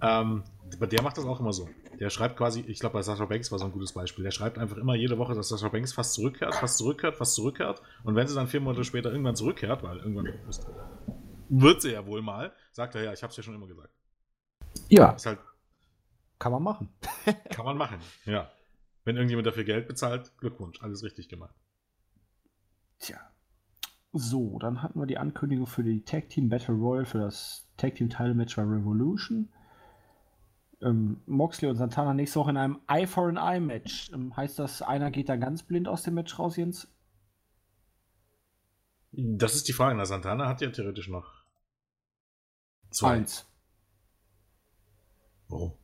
[0.03, 0.43] Ähm,
[0.75, 1.69] aber der macht das auch immer so.
[2.01, 4.25] Der schreibt quasi, ich glaube, bei Sascha Banks war so ein gutes Beispiel.
[4.25, 7.81] Der schreibt einfach immer jede Woche, dass Sascha Banks fast zurückkehrt, fast zurückkehrt, fast zurückkehrt.
[8.03, 10.33] Und wenn sie dann vier Monate später irgendwann zurückkehrt, weil irgendwann
[11.49, 13.91] wird sie ja wohl mal, sagt er ja, ich habe es ja schon immer gesagt.
[14.89, 15.11] Ja.
[15.13, 15.39] Ist halt
[16.39, 16.89] kann man machen.
[17.51, 18.51] Kann man machen, ja.
[19.05, 21.55] Wenn irgendjemand dafür Geld bezahlt, Glückwunsch, alles richtig gemacht.
[22.99, 23.19] Tja.
[24.13, 27.95] So, dann hatten wir die Ankündigung für die Tag Team Battle Royale für das Tag
[27.95, 29.53] Team Title Match bei Revolution.
[30.81, 34.11] Ähm, Moxley und Santana nächste Woche in einem Eye for an Eye Match.
[34.13, 36.89] Ähm, heißt das, einer geht dann ganz blind aus dem Match raus, Jens?
[39.13, 39.97] Das ist die Frage.
[39.97, 41.45] Na, Santana hat ja theoretisch noch.
[42.91, 43.17] Zwei.
[43.17, 43.47] Eins.
[45.49, 45.78] Warum?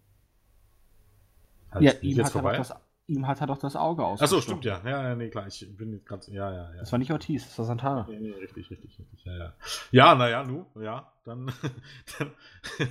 [1.74, 2.72] Halt ja, ihm hat, das,
[3.08, 4.22] ihm hat, er doch das Auge aus.
[4.22, 4.80] Achso, stimmt, ja.
[4.84, 5.48] Ja, ja, nee, klar.
[5.48, 6.30] Ich bin gerade.
[6.30, 6.78] Ja, ja, ja.
[6.78, 8.06] Das war nicht Ortiz, das war Santana.
[8.08, 9.24] Nee, nee, richtig, richtig, richtig.
[9.24, 9.52] Ja, ja.
[9.90, 11.12] Ja, naja, nu, ja.
[11.24, 11.46] Dann,
[12.18, 12.30] dann,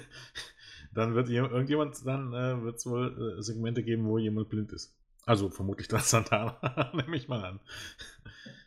[0.93, 4.93] dann wird irgendjemand, dann äh, wird es wohl äh, Segmente geben, wo jemand blind ist.
[5.25, 7.59] Also vermutlich dann Santana, nehme ich mal an.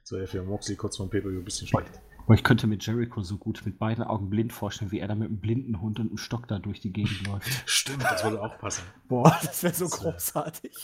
[0.02, 2.00] So ja für Moxley kurz vom Paper ein bisschen schlecht.
[2.26, 5.14] Aber ich könnte mir Jericho so gut mit beiden Augen blind vorstellen, wie er da
[5.14, 7.48] mit einem blinden Hund und einem Stock da durch die Gegend läuft.
[7.66, 8.82] Stimmt, das würde auch passen.
[9.06, 10.74] Boah, das wäre so wär, großartig.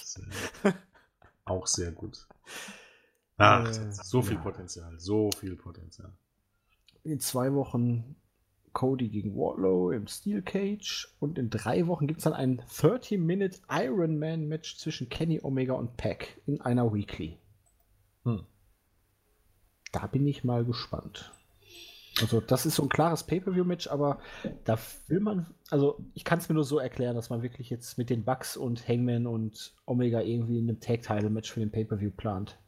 [0.62, 0.74] Wär
[1.44, 2.28] auch sehr gut.
[3.38, 4.40] Ach, äh, so viel ja.
[4.42, 6.12] Potenzial, so viel Potenzial.
[7.02, 8.14] In zwei Wochen
[8.72, 13.58] Cody gegen Wardlow im Steel Cage und in drei Wochen gibt es dann ein 30-Minute
[13.68, 17.38] Ironman-Match zwischen Kenny Omega und Pack in einer Weekly.
[18.22, 18.46] Hm.
[19.92, 21.32] Da bin ich mal gespannt.
[22.20, 24.18] Also, das ist so ein klares Pay-Per-View-Match, aber
[24.64, 24.78] da
[25.08, 28.10] will man, also ich kann es mir nur so erklären, dass man wirklich jetzt mit
[28.10, 32.58] den Bucks und Hangman und Omega irgendwie in einem Tag-Title-Match für den Pay-Per-View plant.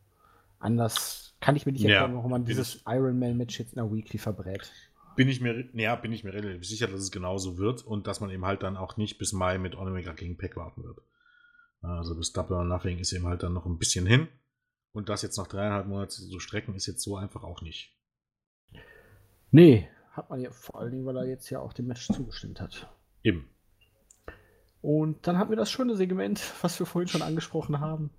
[0.61, 3.93] Anders kann ich mir nicht erklären, ja, warum man dieses Iron Man-Match jetzt in der
[3.93, 4.73] Weekly verbrät.
[5.15, 8.21] Bin ich mir, ja, bin ich mir relativ sicher, dass es genauso wird und dass
[8.21, 11.03] man eben halt dann auch nicht bis Mai mit Omega gegen Pack warten wird.
[11.83, 14.29] Also bis Double or Nothing ist eben halt dann noch ein bisschen hin.
[14.95, 17.93] Und das jetzt noch dreieinhalb Monate zu strecken, ist jetzt so einfach auch nicht.
[19.51, 22.61] Nee, hat man ja vor allen Dingen, weil er jetzt ja auch dem Match zugestimmt
[22.61, 22.89] hat.
[23.25, 23.51] Eben.
[24.81, 28.11] Und dann hatten wir das schöne Segment, was wir vorhin schon angesprochen haben.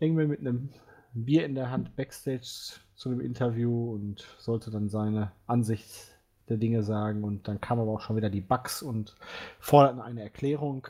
[0.00, 0.70] Irgendwie mit einem
[1.14, 6.18] Bier in der Hand backstage zu einem Interview und sollte dann seine Ansicht
[6.48, 7.22] der Dinge sagen.
[7.22, 9.14] Und dann kam aber auch schon wieder die Bugs und
[9.60, 10.88] forderten eine Erklärung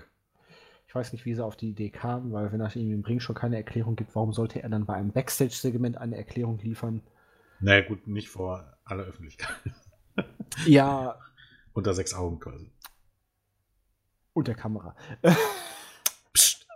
[0.95, 3.35] weiß nicht, wie sie auf die Idee kam, weil wenn er ihm im Ring schon
[3.35, 7.03] keine Erklärung gibt, warum sollte er dann bei einem Backstage-Segment eine Erklärung liefern?
[7.61, 9.57] Naja, gut, nicht vor aller Öffentlichkeit.
[10.67, 11.19] ja.
[11.73, 12.71] Unter sechs Augen quasi.
[14.33, 14.95] Und der Kamera.
[16.33, 16.67] Psst.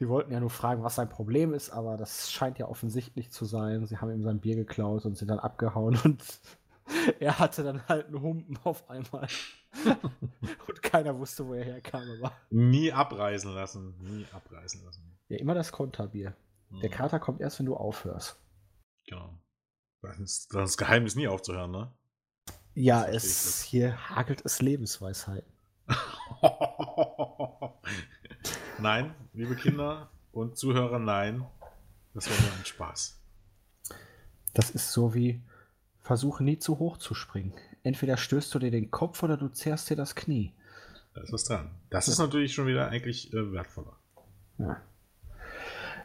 [0.00, 3.44] Die wollten ja nur fragen, was sein Problem ist, aber das scheint ja offensichtlich zu
[3.44, 3.86] sein.
[3.86, 6.22] Sie haben ihm sein Bier geklaut und sind dann abgehauen und
[7.20, 9.28] er hatte dann halt einen Humpen auf einmal.
[10.68, 12.02] Und keiner wusste, wo er herkam.
[12.18, 12.32] Aber.
[12.50, 13.94] Nie abreisen lassen.
[14.00, 15.18] Nie abreisen lassen.
[15.28, 16.34] Ja, immer das Konterbier.
[16.70, 16.80] Mhm.
[16.80, 18.38] Der Kater kommt erst, wenn du aufhörst.
[19.06, 19.38] Genau.
[20.02, 21.92] Das ist das Geheimnis nie aufzuhören, ne?
[22.74, 25.50] Ja, es hier hagelt es Lebensweisheiten.
[28.78, 31.46] nein, liebe Kinder und Zuhörer, nein.
[32.14, 33.20] Das war nur ein Spaß.
[34.52, 35.40] Das ist so wie
[36.00, 37.54] versuche nie zu hoch zu springen
[37.84, 40.52] entweder stößt du dir den Kopf oder du zerrst dir das Knie.
[41.14, 41.70] Da ist was dran.
[41.90, 43.96] Das ist natürlich schon wieder eigentlich äh, wertvoller.
[44.58, 44.82] Ja.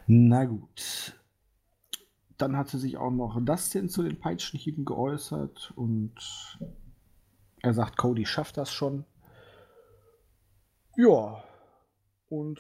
[0.05, 1.15] Na gut.
[2.38, 6.13] Dann hatte sich auch noch Dustin zu den Peitschenhieben geäußert und
[7.61, 9.05] er sagt, Cody schafft das schon.
[10.95, 11.43] Ja.
[12.30, 12.59] Und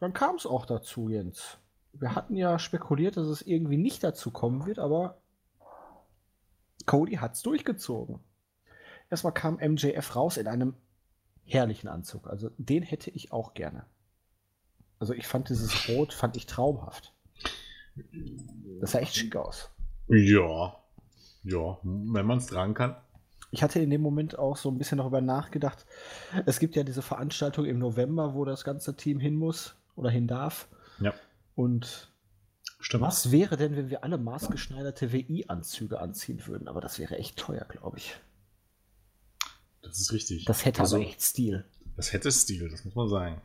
[0.00, 1.58] dann kam es auch dazu, Jens.
[1.92, 5.22] Wir hatten ja spekuliert, dass es irgendwie nicht dazu kommen wird, aber
[6.86, 8.20] Cody hat es durchgezogen.
[9.10, 10.74] Erstmal kam MJF raus in einem
[11.44, 12.26] herrlichen Anzug.
[12.26, 13.84] Also den hätte ich auch gerne.
[14.98, 17.12] Also ich fand dieses Rot, fand ich traumhaft.
[18.80, 19.70] Das sah echt schick aus.
[20.08, 20.76] Ja.
[21.44, 22.96] Ja, wenn man es tragen kann.
[23.52, 25.86] Ich hatte in dem Moment auch so ein bisschen darüber nachgedacht.
[26.46, 30.26] Es gibt ja diese Veranstaltung im November, wo das ganze Team hin muss oder hin
[30.26, 30.68] darf.
[30.98, 31.14] Ja.
[31.54, 32.10] Und
[32.86, 33.02] Stimmt.
[33.02, 36.68] Was wäre denn, wenn wir alle maßgeschneiderte WI-Anzüge anziehen würden?
[36.68, 38.14] Aber das wäre echt teuer, glaube ich.
[39.82, 40.44] Das ist richtig.
[40.44, 41.64] Das hätte also, aber echt Stil.
[41.96, 43.42] Das hätte Stil, das muss man sagen.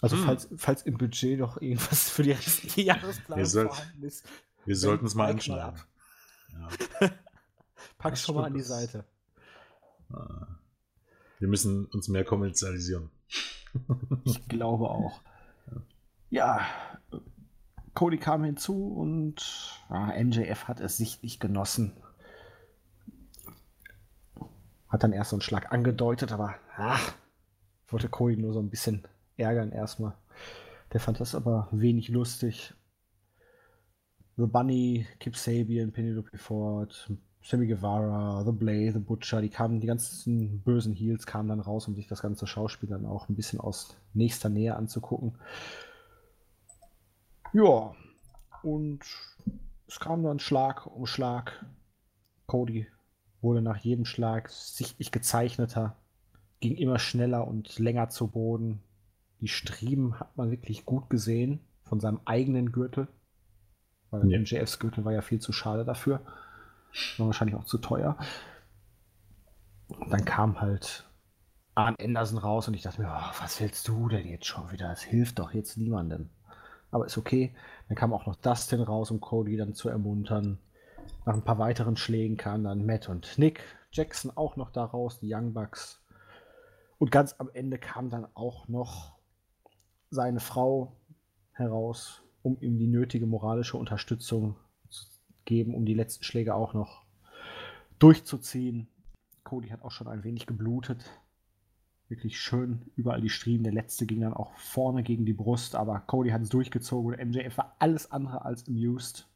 [0.00, 0.24] Also hm.
[0.26, 4.24] falls, falls im Budget noch irgendwas für die restliche Jahresplanung vorhanden ist.
[4.64, 5.80] Wir sollten es mal anschneiden.
[6.52, 6.68] Ja.
[7.98, 9.06] Pack schon mal an die Seite.
[10.12, 10.46] Ah.
[11.40, 13.10] Wir müssen uns mehr kommerzialisieren.
[14.22, 15.20] ich glaube auch.
[16.30, 16.60] Ja,
[17.98, 19.42] Cody kam hinzu und
[19.90, 21.94] ja, MJF hat es sichtlich genossen.
[24.88, 27.12] Hat dann erst so einen Schlag angedeutet, aber ach,
[27.88, 29.02] wollte Cody nur so ein bisschen
[29.36, 30.14] ärgern erstmal.
[30.92, 32.72] Der fand das aber wenig lustig.
[34.36, 39.88] The Bunny, Kip Sabian, Penelope Ford, Sammy Guevara, The Blade, The Butcher, die kamen, die
[39.88, 43.58] ganzen bösen Heels kamen dann raus, um sich das ganze Schauspiel dann auch ein bisschen
[43.58, 45.36] aus nächster Nähe anzugucken.
[47.52, 47.94] Ja,
[48.62, 49.00] und
[49.86, 51.64] es kam dann Schlag um Schlag.
[52.46, 52.86] Cody
[53.40, 55.96] wurde nach jedem Schlag sichtlich gezeichneter,
[56.60, 58.82] ging immer schneller und länger zu Boden.
[59.40, 63.08] Die Striemen hat man wirklich gut gesehen von seinem eigenen Gürtel.
[64.10, 64.38] Weil ja.
[64.38, 66.20] MJFs Gürtel war ja viel zu schade dafür.
[67.18, 68.16] War wahrscheinlich auch zu teuer.
[70.10, 71.08] dann kam halt
[71.74, 74.88] Arn Anderson raus und ich dachte mir, oh, was willst du denn jetzt schon wieder?
[74.88, 76.30] Das hilft doch jetzt niemandem.
[76.90, 77.54] Aber ist okay.
[77.88, 80.58] Dann kam auch noch Dustin raus, um Cody dann zu ermuntern.
[81.26, 83.62] Nach ein paar weiteren Schlägen kamen dann Matt und Nick.
[83.92, 86.02] Jackson auch noch da raus, die Young Bucks.
[86.98, 89.18] Und ganz am Ende kam dann auch noch
[90.10, 90.96] seine Frau
[91.52, 94.56] heraus, um ihm die nötige moralische Unterstützung
[94.88, 95.06] zu
[95.44, 97.04] geben, um die letzten Schläge auch noch
[97.98, 98.88] durchzuziehen.
[99.44, 101.10] Cody hat auch schon ein wenig geblutet.
[102.08, 103.64] Wirklich schön überall die Striemen.
[103.64, 107.58] Der letzte ging dann auch vorne gegen die Brust, aber Cody hat es durchgezogen MJF
[107.58, 109.28] war alles andere als amused.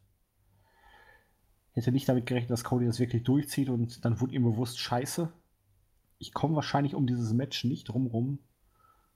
[1.72, 5.32] Hätte nicht damit gerechnet, dass Cody das wirklich durchzieht und dann wurde ihm bewusst, scheiße,
[6.18, 8.38] ich komme wahrscheinlich um dieses Match nicht drumrum.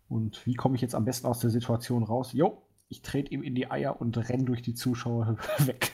[0.09, 2.33] Und wie komme ich jetzt am besten aus der Situation raus?
[2.33, 5.93] Jo, ich trete ihm in die Eier und renne durch die Zuschauer weg.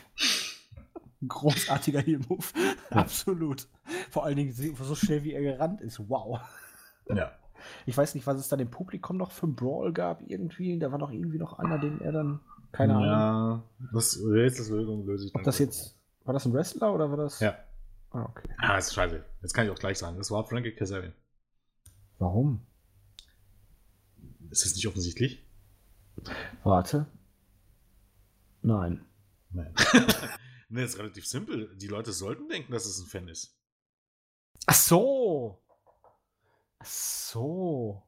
[1.27, 2.47] Großartiger Heel-Move.
[2.91, 3.69] Absolut.
[4.11, 6.09] Vor allen Dingen so schnell, wie er gerannt ist.
[6.09, 6.41] Wow.
[7.09, 7.33] Ja.
[7.87, 10.79] Ich weiß nicht, was es da im Publikum noch für ein Brawl gab irgendwie.
[10.79, 12.41] Da war noch irgendwie noch einer, den er dann.
[12.73, 13.07] Keine Ahnung.
[13.07, 15.41] Ja, das Rätselslösung löse ich dann.
[15.41, 15.99] Ob das jetzt.
[16.25, 17.41] War das ein Wrestler oder war das.
[17.41, 17.57] Ja.
[18.11, 18.49] Ah, okay.
[18.59, 19.25] Ah, ist scheiße.
[19.43, 20.17] Jetzt kann ich auch gleich sagen.
[20.19, 21.15] Das war Frankie Kazarian.
[22.19, 22.65] Warum?
[24.51, 25.45] Ist das nicht offensichtlich?
[26.63, 27.07] Warte.
[28.61, 29.05] Nein.
[29.51, 29.75] Nein.
[30.69, 31.75] ne, ist relativ simpel.
[31.77, 33.57] Die Leute sollten denken, dass es ein Fan ist.
[34.67, 35.62] Ach so.
[36.83, 38.03] Ach so.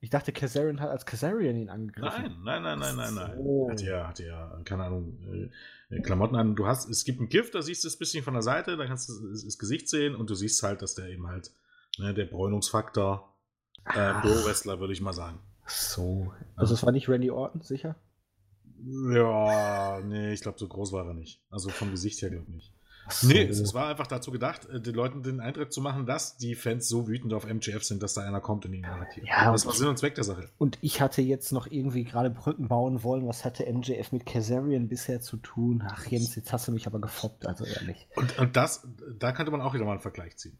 [0.00, 2.42] Ich dachte, Kazarian hat als Kazarian ihn angegriffen.
[2.44, 3.70] Nein, nein, nein, nein, nein, nein.
[3.70, 5.50] Hat ja, hat ja, keine Ahnung,
[5.90, 6.54] äh, Klamotten an.
[6.54, 8.76] Du hast, es gibt ein Gift, da siehst du es ein bisschen von der Seite,
[8.76, 11.50] da kannst du das Gesicht sehen und du siehst halt, dass der eben halt,
[11.98, 13.34] ne, der Bräunungsfaktor,
[13.86, 15.40] äh, Pro-Wrestler, würde ich mal sagen.
[15.66, 16.32] So.
[16.54, 17.96] Also, es war nicht Randy Orton, sicher?
[19.10, 21.42] Ja, nee, ich glaube, so groß war er nicht.
[21.50, 22.75] Also vom Gesicht her, glaube ich nicht.
[23.08, 23.28] So.
[23.28, 26.36] Nee, es, es, war einfach dazu gedacht, äh, den Leuten den Eindruck zu machen, dass
[26.36, 29.26] die Fans so wütend auf MGF sind, dass da einer kommt und ihn attackiert.
[29.28, 30.50] Ja, das war Sinn und Zweck der Sache.
[30.58, 33.26] Und ich hatte jetzt noch irgendwie gerade Brücken bauen wollen.
[33.26, 35.84] Was hatte MJF mit Kazarian bisher zu tun?
[35.88, 38.08] Ach, Jens, jetzt hast du mich aber gefoppt, also ehrlich.
[38.16, 38.86] Und, und das,
[39.18, 40.58] da könnte man auch wieder mal einen Vergleich ziehen.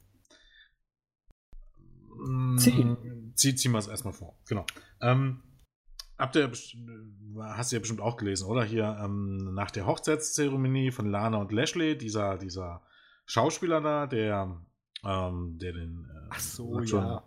[2.58, 3.32] Ziehen.
[3.34, 4.38] Zieh, ziehen wir es erstmal vor.
[4.48, 4.64] Genau.
[5.00, 5.42] Ähm,
[6.18, 6.50] Habt ihr,
[7.40, 8.64] hast du ja bestimmt auch gelesen, oder?
[8.64, 12.82] Hier ähm, nach der Hochzeitszeremonie von Lana und Lashley, dieser, dieser
[13.26, 14.56] Schauspieler da, der,
[15.04, 16.08] ähm, der den.
[16.10, 17.22] Äh, Ach so, ja.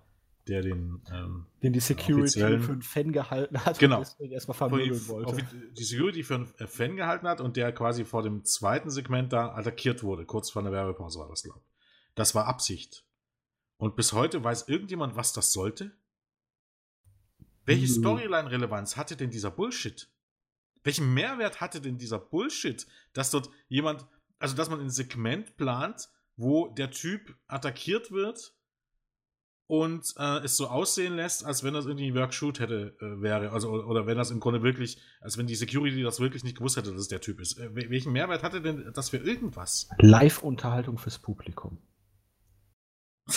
[0.48, 1.02] Der den.
[1.12, 4.04] Ähm, den die Security für einen Fan gehalten hat genau.
[4.18, 5.46] und erstmal vermöbeln wollte.
[5.78, 9.54] Die Security für einen Fan gehalten hat und der quasi vor dem zweiten Segment da
[9.54, 10.26] attackiert wurde.
[10.26, 11.70] Kurz vor der Werbepause war das, glaube ich.
[12.16, 13.06] Das war Absicht.
[13.78, 15.92] Und bis heute weiß irgendjemand, was das sollte?
[17.66, 18.01] Welche hm.
[18.01, 20.10] Storyline-Relevanz hatte denn dieser Bullshit?
[20.84, 24.05] Welchen Mehrwert hatte denn dieser Bullshit, dass dort jemand,
[24.39, 28.53] also dass man ein Segment plant, wo der Typ attackiert wird
[29.68, 33.72] und äh, es so aussehen lässt, als wenn das irgendwie Workshoot hätte äh, wäre, also
[33.72, 36.91] oder wenn das im Grunde wirklich, als wenn die Security das wirklich nicht gewusst hätte,
[36.91, 37.60] dass es der Typ ist.
[37.60, 39.88] Äh, welchen Mehrwert hatte denn das für irgendwas?
[39.99, 41.78] Live-Unterhaltung fürs Publikum.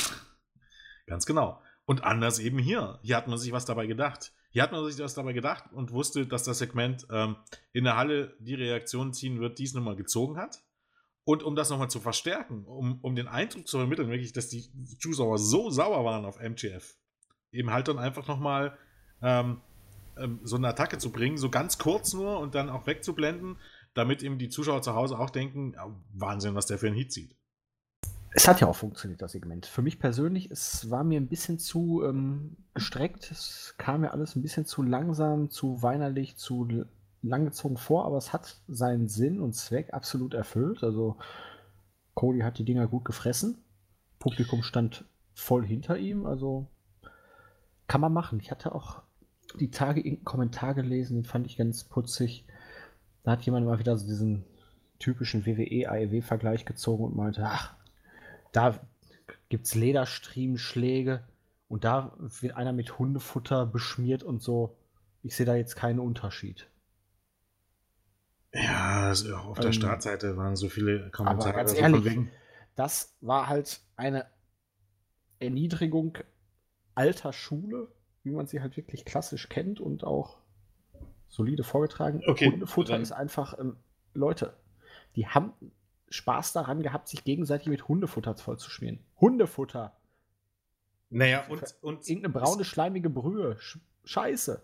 [1.06, 1.60] Ganz genau.
[1.84, 3.00] Und anders eben hier.
[3.02, 4.32] Hier hat man sich was dabei gedacht.
[4.50, 7.36] Hier hat man sich was dabei gedacht und wusste, dass das Segment ähm,
[7.72, 10.62] in der Halle die Reaktion ziehen wird, die es nun mal gezogen hat.
[11.24, 14.68] Und um das nochmal zu verstärken, um, um den Eindruck zu vermitteln, wirklich, dass die
[14.98, 16.96] Zuschauer so sauer waren auf MGF,
[17.52, 18.76] eben halt dann einfach nochmal
[19.22, 19.60] ähm,
[20.18, 23.56] ähm, so eine Attacke zu bringen, so ganz kurz nur und dann auch wegzublenden,
[23.94, 27.12] damit eben die Zuschauer zu Hause auch denken, ja, Wahnsinn, was der für einen Heat
[27.12, 27.36] zieht.
[28.34, 29.66] Es hat ja auch funktioniert, das Segment.
[29.66, 33.30] Für mich persönlich, es war mir ein bisschen zu ähm, gestreckt.
[33.30, 36.86] Es kam mir alles ein bisschen zu langsam, zu weinerlich, zu
[37.22, 40.82] langgezogen vor, aber es hat seinen Sinn und Zweck absolut erfüllt.
[40.82, 41.16] Also
[42.14, 43.58] Cody hat die Dinger gut gefressen.
[44.18, 45.04] Publikum stand
[45.34, 46.66] voll hinter ihm, also
[47.86, 48.40] kann man machen.
[48.40, 49.02] Ich hatte auch
[49.58, 52.46] die Tage irgendeinen Kommentar gelesen, den fand ich ganz putzig.
[53.24, 54.44] Da hat jemand mal wieder so diesen
[54.98, 57.74] typischen WWE-AEW-Vergleich gezogen und meinte, ach,
[58.52, 58.78] da
[59.48, 61.24] gibt es Lederstriemenschläge
[61.68, 64.76] und da wird einer mit Hundefutter beschmiert und so.
[65.22, 66.68] Ich sehe da jetzt keinen Unterschied.
[68.52, 71.48] Ja, also auf der ähm, Startseite waren so viele Kommentare.
[71.48, 72.28] Aber ganz also ehrlich,
[72.74, 74.26] das war halt eine
[75.38, 76.18] Erniedrigung
[76.94, 77.88] alter Schule,
[78.22, 80.38] wie man sie halt wirklich klassisch kennt und auch
[81.28, 82.22] solide vorgetragen.
[82.26, 83.76] Okay, Hundefutter ist einfach, ähm,
[84.12, 84.54] Leute,
[85.16, 85.52] die haben
[86.12, 89.00] Spaß daran gehabt, sich gegenseitig mit Hundefutter voll zu schmieren.
[89.20, 89.96] Hundefutter.
[91.10, 92.08] Naja, und, und.
[92.08, 93.58] Irgendeine braune, schleimige Brühe.
[94.04, 94.62] Scheiße.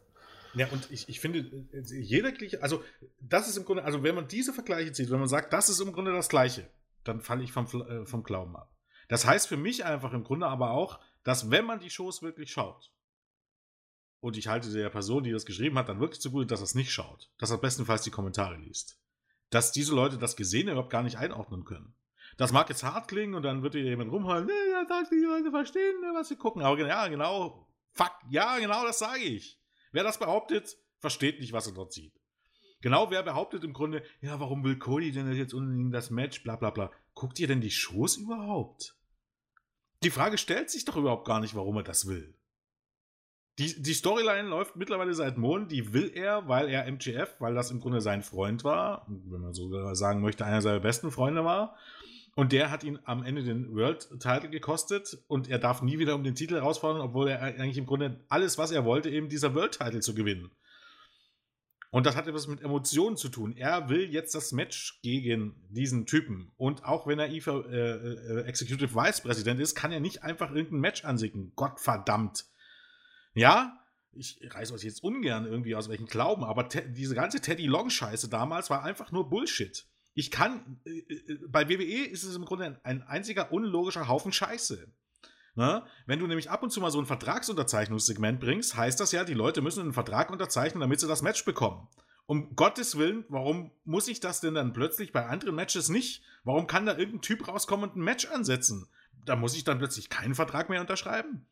[0.55, 2.82] Ja, und ich, ich finde, jeder Gleiche, also
[3.20, 5.80] das ist im Grunde, also wenn man diese Vergleiche zieht, wenn man sagt, das ist
[5.80, 6.68] im Grunde das Gleiche,
[7.05, 8.74] dann falle ich vom, äh, vom Glauben ab.
[9.09, 12.51] Das heißt für mich einfach im Grunde aber auch, dass wenn man die Shows wirklich
[12.51, 12.92] schaut,
[14.20, 16.74] und ich halte der Person, die das geschrieben hat, dann wirklich zugute, dass er es
[16.74, 18.99] nicht schaut, dass er bestenfalls die Kommentare liest,
[19.51, 21.94] dass diese Leute das Gesehene überhaupt gar nicht einordnen können.
[22.36, 25.16] Das mag jetzt hart klingen und dann wird dir jemand rumheulen, nee, ja, sagt die
[25.16, 26.62] Leute verstehen, ne, was sie gucken.
[26.62, 29.59] Aber ja, genau, fuck, ja, genau das sage ich.
[29.90, 32.14] Wer das behauptet, versteht nicht, was er dort sieht.
[32.80, 36.55] Genau, wer behauptet im Grunde, ja, warum will Cody denn jetzt unbedingt das Match, bla
[36.55, 36.92] bla bla.
[37.14, 38.94] Guckt ihr denn die Shows überhaupt?
[40.05, 42.38] Die Frage stellt sich doch überhaupt gar nicht, warum er das will.
[43.59, 47.72] Die, die Storyline läuft mittlerweile seit Monaten, die will er, weil er MGF, weil das
[47.72, 51.76] im Grunde sein Freund war, wenn man so sagen möchte, einer seiner besten Freunde war.
[52.36, 56.14] Und der hat ihn am Ende den World Title gekostet und er darf nie wieder
[56.14, 59.56] um den Titel herausfordern, obwohl er eigentlich im Grunde alles, was er wollte, eben dieser
[59.56, 60.52] World Title zu gewinnen.
[61.90, 63.56] Und das hat etwas mit Emotionen zu tun.
[63.56, 66.52] Er will jetzt das Match gegen diesen Typen.
[66.56, 70.50] Und auch wenn er IFA äh, äh, Executive Vice Präsident ist, kann er nicht einfach
[70.50, 71.52] irgendein Match ansicken.
[71.56, 72.44] Gottverdammt.
[73.34, 73.78] Ja,
[74.12, 78.70] ich reiße euch jetzt ungern irgendwie aus welchen Glauben, aber diese ganze Teddy Long-Scheiße damals
[78.70, 79.86] war einfach nur Bullshit.
[80.14, 84.88] Ich kann, äh, äh bei WWE ist es im Grunde ein einziger unlogischer Haufen Scheiße.
[85.54, 85.84] Ne?
[86.06, 89.34] Wenn du nämlich ab und zu mal so ein Vertragsunterzeichnungssegment bringst, heißt das ja, die
[89.34, 91.88] Leute müssen einen Vertrag unterzeichnen, damit sie das Match bekommen.
[92.26, 96.22] Um Gottes Willen, warum muss ich das denn dann plötzlich bei anderen Matches nicht?
[96.44, 98.88] Warum kann da irgendein Typ rauskommen und ein Match ansetzen?
[99.24, 101.46] Da muss ich dann plötzlich keinen Vertrag mehr unterschreiben.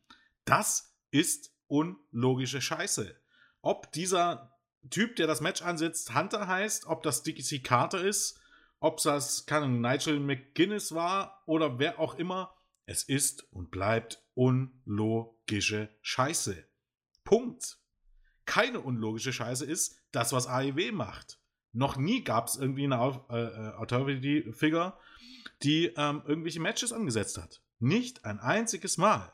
[0.45, 3.15] Das ist unlogische Scheiße.
[3.61, 4.57] Ob dieser
[4.89, 8.39] Typ, der das Match ansetzt, Hunter heißt, ob das Dixie Carter ist,
[8.79, 12.53] ob das, keine Nigel McGuinness war oder wer auch immer,
[12.85, 16.65] es ist und bleibt unlogische Scheiße.
[17.23, 17.77] Punkt.
[18.45, 21.39] Keine unlogische Scheiße ist das, was AEW macht.
[21.73, 24.97] Noch nie gab es irgendwie eine äh, äh, Authority-Figure,
[25.63, 27.61] die ähm, irgendwelche Matches angesetzt hat.
[27.79, 29.31] Nicht ein einziges Mal.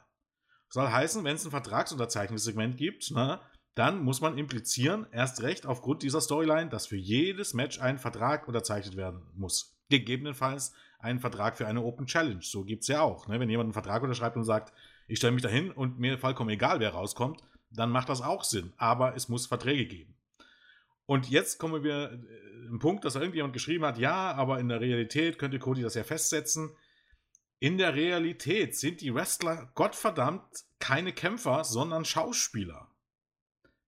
[0.74, 3.42] Soll heißen, wenn es ein Vertragsunterzeichnungssegment gibt, na,
[3.76, 8.48] dann muss man implizieren, erst recht aufgrund dieser Storyline, dass für jedes Match ein Vertrag
[8.48, 9.78] unterzeichnet werden muss.
[9.90, 12.42] Gegebenenfalls einen Vertrag für eine Open Challenge.
[12.42, 13.28] So gibt es ja auch.
[13.28, 13.40] Ne?
[13.40, 14.74] Wenn jemand einen Vertrag unterschreibt und sagt,
[15.08, 18.74] ich stelle mich dahin und mir vollkommen egal, wer rauskommt, dann macht das auch Sinn.
[18.78, 20.16] Aber es muss Verträge geben.
[21.06, 24.82] Und jetzt kommen wir äh, im Punkt, dass irgendjemand geschrieben hat, ja, aber in der
[24.82, 26.72] Realität könnte Cody das ja festsetzen.
[27.64, 30.44] In der Realität sind die Wrestler Gottverdammt
[30.80, 32.92] keine Kämpfer, sondern Schauspieler.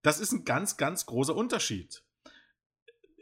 [0.02, 2.02] Das ist ein ganz, ganz großer Unterschied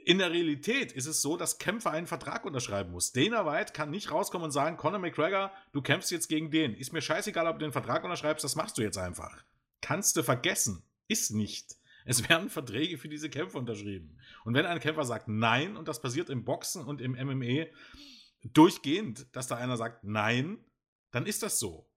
[0.06, 3.12] in der Realität ist es so, dass Kämpfer einen Vertrag unterschreiben muss.
[3.12, 6.76] Dana White kann nicht rauskommen und sagen, Conor McGregor, du kämpfst jetzt gegen den.
[6.76, 9.44] Ist mir scheißegal, ob du den Vertrag unterschreibst, das machst du jetzt einfach.
[9.82, 10.84] Kannst du vergessen.
[11.08, 11.76] Ist nicht.
[12.06, 14.18] Es werden Verträge für diese Kämpfer unterschrieben.
[14.44, 17.68] Und wenn ein Kämpfer sagt Nein, und das passiert im Boxen und im MMA
[18.44, 20.58] durchgehend, dass da einer sagt Nein,
[21.12, 21.88] dann ist das so.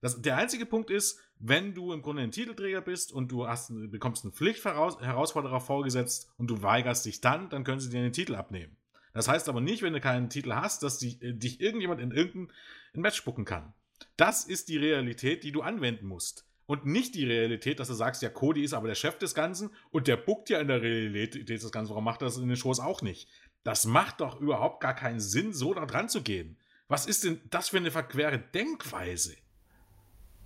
[0.00, 3.72] Das, der einzige Punkt ist, wenn du im Grunde ein Titelträger bist und du hast,
[3.90, 8.34] bekommst einen Pflichtherausforderer vorgesetzt und du weigerst dich dann, dann können sie dir den Titel
[8.34, 8.76] abnehmen.
[9.14, 12.10] Das heißt aber nicht, wenn du keinen Titel hast, dass die, äh, dich irgendjemand in
[12.10, 12.52] irgendein
[12.94, 13.72] Match spucken kann.
[14.16, 16.46] Das ist die Realität, die du anwenden musst.
[16.66, 19.70] Und nicht die Realität, dass du sagst, ja, Cody ist aber der Chef des Ganzen
[19.90, 21.90] und der buckt ja in der Realität das Ganze.
[21.90, 23.28] Warum macht das in den Shows auch nicht?
[23.64, 26.56] Das macht doch überhaupt gar keinen Sinn, so da dran zu gehen.
[26.86, 29.34] Was ist denn das für eine verquere Denkweise?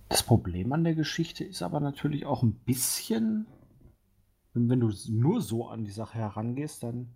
[0.07, 3.45] Das Problem an der Geschichte ist aber natürlich auch ein bisschen,
[4.53, 7.13] wenn du nur so an die Sache herangehst, dann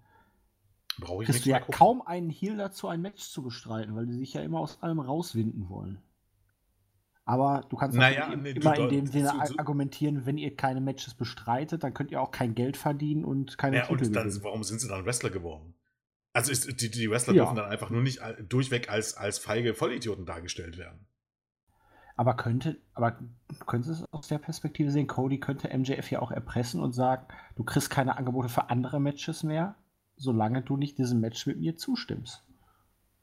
[0.99, 4.14] Brauche ich kriegst du ja kaum einen Heal dazu, ein Match zu bestreiten, weil die
[4.14, 5.99] sich ja immer aus allem rauswinden wollen.
[7.26, 11.84] Aber du kannst naja, nee, immer in dem Sinne argumentieren, wenn ihr keine Matches bestreitet,
[11.84, 14.82] dann könnt ihr auch kein Geld verdienen und keine ja, Titel und dann, Warum sind
[14.82, 15.74] sie dann Wrestler geworden?
[16.34, 17.43] Also ist, die, die Wrestler ja.
[17.43, 18.19] dürfen dann einfach nur nicht
[18.49, 21.07] durchweg als, als feige Vollidioten dargestellt werden.
[22.15, 23.17] Aber könnte, aber
[23.65, 25.07] könntest du es aus der Perspektive sehen?
[25.07, 27.25] Cody könnte MJF ja auch erpressen und sagen,
[27.55, 29.75] du kriegst keine Angebote für andere Matches mehr,
[30.15, 32.43] solange du nicht diesem Match mit mir zustimmst.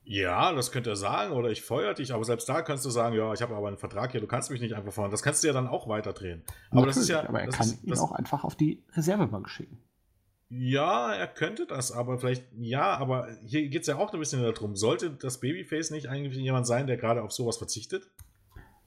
[0.03, 3.15] Ja, das könnte er sagen, oder ich feuer dich, aber selbst da kannst du sagen,
[3.15, 5.11] ja, ich habe aber einen Vertrag hier, du kannst mich nicht einfach feuern.
[5.11, 6.43] Das kannst du ja dann auch weiterdrehen.
[6.71, 7.29] Aber Natürlich, das ist ja.
[7.29, 9.79] Aber er kann ist, ihn auch einfach auf die Reservebank schicken.
[10.53, 14.43] Ja, er könnte das, aber vielleicht, ja, aber hier geht es ja auch ein bisschen
[14.43, 14.75] darum.
[14.75, 18.11] Sollte das Babyface nicht eigentlich jemand sein, der gerade auf sowas verzichtet?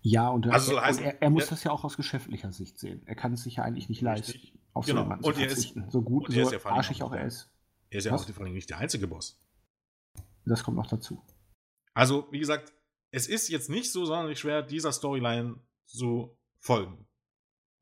[0.01, 2.77] Ja, und, also er, heißt, er, er, muss ja, das ja auch aus geschäftlicher Sicht
[2.77, 3.01] sehen.
[3.05, 4.37] Er kann es sich ja eigentlich nicht leisten,
[4.73, 4.99] auf genau.
[4.99, 5.83] so jemanden und zu verzichten.
[5.83, 7.49] Ist, so gut, so ja arschig auch er ist.
[7.89, 8.29] Er ist ja Was?
[8.29, 9.41] auch vor allem nicht der einzige Boss.
[10.45, 11.23] Das kommt noch dazu.
[11.93, 12.73] Also, wie gesagt,
[13.11, 17.07] es ist jetzt nicht so sonderlich schwer, dieser Storyline zu folgen.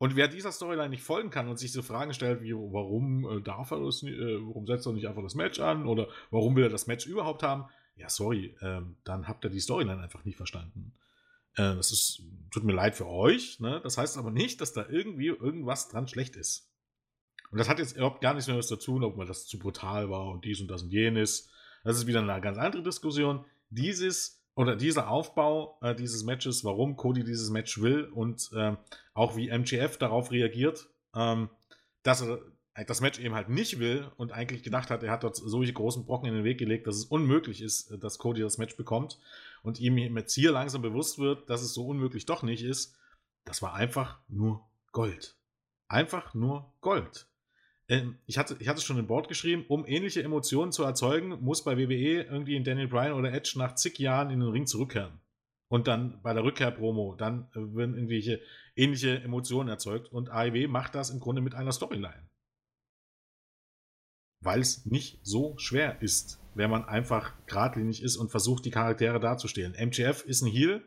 [0.01, 3.39] Und wer dieser Storyline nicht folgen kann und sich so Fragen stellt, wie warum äh,
[3.39, 6.63] darf er das, äh, warum setzt er nicht einfach das Match an oder warum will
[6.63, 10.37] er das Match überhaupt haben, ja, sorry, ähm, dann habt ihr die Storyline einfach nicht
[10.37, 10.95] verstanden.
[11.53, 13.79] Äh, das ist, tut mir leid für euch, ne?
[13.83, 16.73] Das heißt aber nicht, dass da irgendwie irgendwas dran schlecht ist.
[17.51, 20.09] Und das hat jetzt überhaupt gar nichts mehr was dazu ob man das zu brutal
[20.09, 21.51] war und dies und das und jenes.
[21.83, 23.45] Das ist wieder eine ganz andere Diskussion.
[23.69, 28.75] Dieses oder dieser Aufbau äh, dieses Matches, warum Cody dieses Match will und äh,
[29.13, 31.49] auch wie MGF darauf reagiert, ähm,
[32.03, 32.39] dass er
[32.87, 36.05] das Match eben halt nicht will und eigentlich gedacht hat, er hat dort solche großen
[36.05, 39.19] Brocken in den Weg gelegt, dass es unmöglich ist, dass Cody das Match bekommt
[39.61, 42.95] und ihm jetzt hier langsam bewusst wird, dass es so unmöglich doch nicht ist,
[43.43, 45.37] das war einfach nur Gold.
[45.87, 47.27] Einfach nur Gold.
[47.91, 51.43] Ähm, ich hatte, ich hatte es schon im Board geschrieben, um ähnliche Emotionen zu erzeugen,
[51.43, 54.65] muss bei WWE irgendwie in Daniel Bryan oder Edge nach zig Jahren in den Ring
[54.65, 55.19] zurückkehren.
[55.67, 58.41] Und dann bei der Rückkehr-Promo, dann äh, werden irgendwelche
[58.77, 60.09] ähnliche Emotionen erzeugt.
[60.09, 62.29] Und AEW macht das im Grunde mit einer Storyline.
[64.41, 69.19] Weil es nicht so schwer ist, wenn man einfach geradlinig ist und versucht, die Charaktere
[69.19, 69.73] darzustellen.
[69.73, 70.81] MJF ist ein Heel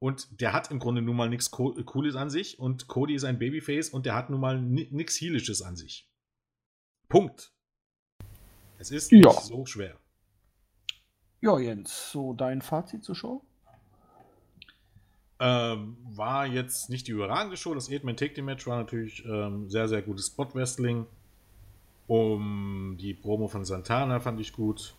[0.00, 3.38] und der hat im Grunde nun mal nichts Cooles an sich und Cody ist ein
[3.38, 6.08] Babyface und der hat nun mal nichts Heelisches an sich.
[7.08, 7.52] Punkt.
[8.78, 9.18] Es ist ja.
[9.18, 9.96] nicht so schwer.
[11.40, 13.42] Ja, Jens, so dein Fazit zur Show?
[15.40, 17.74] Ähm, war jetzt nicht die überragende Show.
[17.74, 21.06] Das Eight-Man Take the Match war natürlich ähm, sehr, sehr gutes Spot-Wrestling.
[22.08, 24.94] Um die Promo von Santana fand ich gut.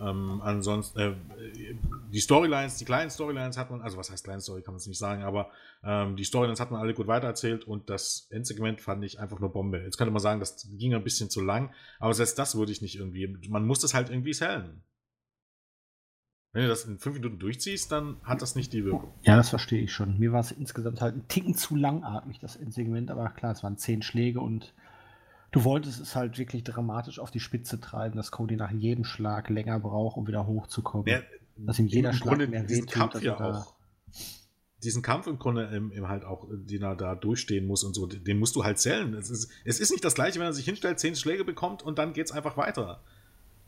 [0.00, 1.14] Ähm, ansonsten, äh,
[2.12, 4.86] die Storylines, die kleinen Storylines hat man, also was heißt kleine Story, kann man es
[4.86, 5.50] nicht sagen, aber
[5.82, 9.50] ähm, die Storylines hat man alle gut weitererzählt und das Endsegment fand ich einfach nur
[9.50, 9.78] Bombe.
[9.78, 12.80] Jetzt könnte man sagen, das ging ein bisschen zu lang, aber selbst das würde ich
[12.80, 14.82] nicht irgendwie, man muss das halt irgendwie sellen.
[16.52, 19.12] Wenn du das in fünf Minuten durchziehst, dann hat das nicht die Wirkung.
[19.22, 20.18] Ja, das verstehe ich schon.
[20.18, 23.76] Mir war es insgesamt halt ein Ticken zu langatmig, das Endsegment, aber klar, es waren
[23.76, 24.74] zehn Schläge und
[25.50, 29.48] Du wolltest es halt wirklich dramatisch auf die Spitze treiben, dass Cody nach jedem Schlag
[29.48, 31.06] länger braucht, um wieder hochzukommen.
[31.06, 31.22] Ja,
[31.56, 32.90] dass ihm jeder Schlag Grunde mehr wehtut.
[32.90, 33.74] Kampf ja auch.
[34.84, 38.06] Diesen Kampf im Grunde im, im, halt auch, den er da durchstehen muss und so,
[38.06, 39.12] den musst du halt zählen.
[39.14, 41.98] Es ist, es ist nicht das gleiche, wenn er sich hinstellt, zehn Schläge bekommt und
[41.98, 43.02] dann geht es einfach weiter.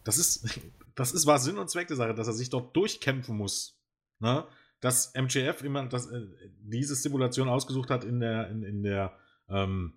[0.05, 0.61] Das ist,
[0.95, 3.76] das ist war Sinn und Zweck der Sache, dass er sich dort durchkämpfen muss.
[4.20, 4.45] Ne?
[4.81, 6.26] Dass MJF immer das, äh,
[6.62, 9.12] diese Simulation ausgesucht hat in der, in, in der
[9.49, 9.95] ähm,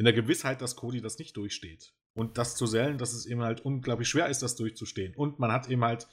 [0.00, 1.92] in der Gewissheit, dass Cody das nicht durchsteht.
[2.14, 5.14] Und das zu sellen, dass es eben halt unglaublich schwer ist, das durchzustehen.
[5.14, 6.08] Und man hat eben halt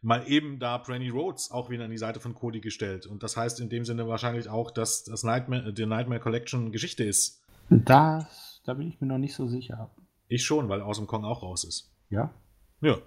[0.00, 3.04] mal eben da Brandy Rhodes auch wieder an die Seite von Cody gestellt.
[3.04, 7.02] Und das heißt in dem Sinne wahrscheinlich auch, dass das Nightmare, die Nightmare Collection Geschichte
[7.02, 7.42] ist.
[7.68, 9.90] Das, da bin ich mir noch nicht so sicher.
[10.28, 11.90] Ich schon, weil Awesome Kong auch raus ist.
[12.10, 12.32] Ja?
[12.80, 12.98] Ja.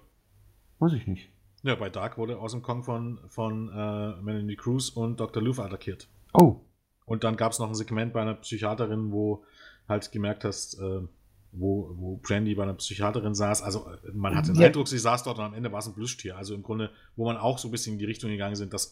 [0.80, 1.30] Weiß ich nicht.
[1.62, 5.42] Ja, bei Dark wurde Awesome Kong von, von äh, Melanie Cruz und Dr.
[5.42, 6.08] Luther attackiert.
[6.34, 6.60] Oh.
[7.06, 9.44] Und dann gab es noch ein Segment bei einer Psychiaterin, wo
[9.88, 11.00] halt gemerkt hast, äh,
[11.58, 13.62] wo, wo Brandy bei einer Psychiaterin saß.
[13.62, 14.66] Also äh, man hatte den ja.
[14.66, 16.36] Eindruck, sie saß dort und am Ende war es ein Plüschtier.
[16.36, 18.90] Also im Grunde, wo man auch so ein bisschen in die Richtung gegangen sind, dass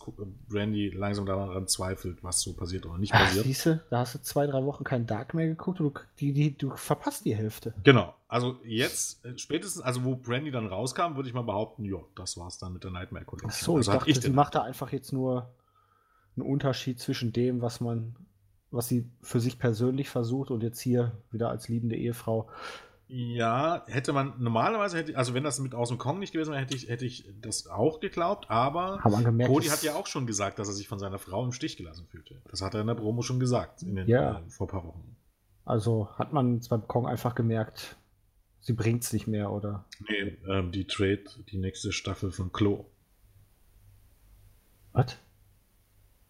[0.49, 3.45] Brandy langsam daran zweifelt, was so passiert oder nicht passiert.
[3.45, 6.57] Siehste, da hast du zwei, drei Wochen kein Dark mehr geguckt und du, die, die,
[6.57, 7.75] du verpasst die Hälfte.
[7.83, 8.15] Genau.
[8.29, 12.37] Also jetzt, äh, spätestens, also wo Brandy dann rauskam, würde ich mal behaupten, ja, das
[12.37, 13.51] war es dann mit der Nightmare Collection.
[13.53, 15.51] Ach so, also ich dachte, ich sie macht da einfach jetzt nur
[16.37, 18.17] einen Unterschied zwischen dem, was man
[18.75, 22.49] was sie für sich persönlich versucht und jetzt hier wieder als liebende Ehefrau.
[23.07, 26.63] Ja, hätte man normalerweise hätte also wenn das mit aus dem Kong nicht gewesen wäre,
[26.63, 30.59] hätte ich, hätte ich das auch geglaubt, aber gemerkt, Cody hat ja auch schon gesagt,
[30.59, 32.41] dass er sich von seiner Frau im Stich gelassen fühlte.
[32.51, 34.39] Das hat er in der Promo schon gesagt, in den, ja.
[34.39, 35.17] äh, vor ein paar Wochen.
[35.67, 37.97] Also hat man beim Kong einfach gemerkt,
[38.61, 39.85] sie bringt es nicht mehr, oder?
[40.09, 42.87] Nee, ähm, die Trade, die nächste Staffel von Klo.
[44.93, 45.17] Was?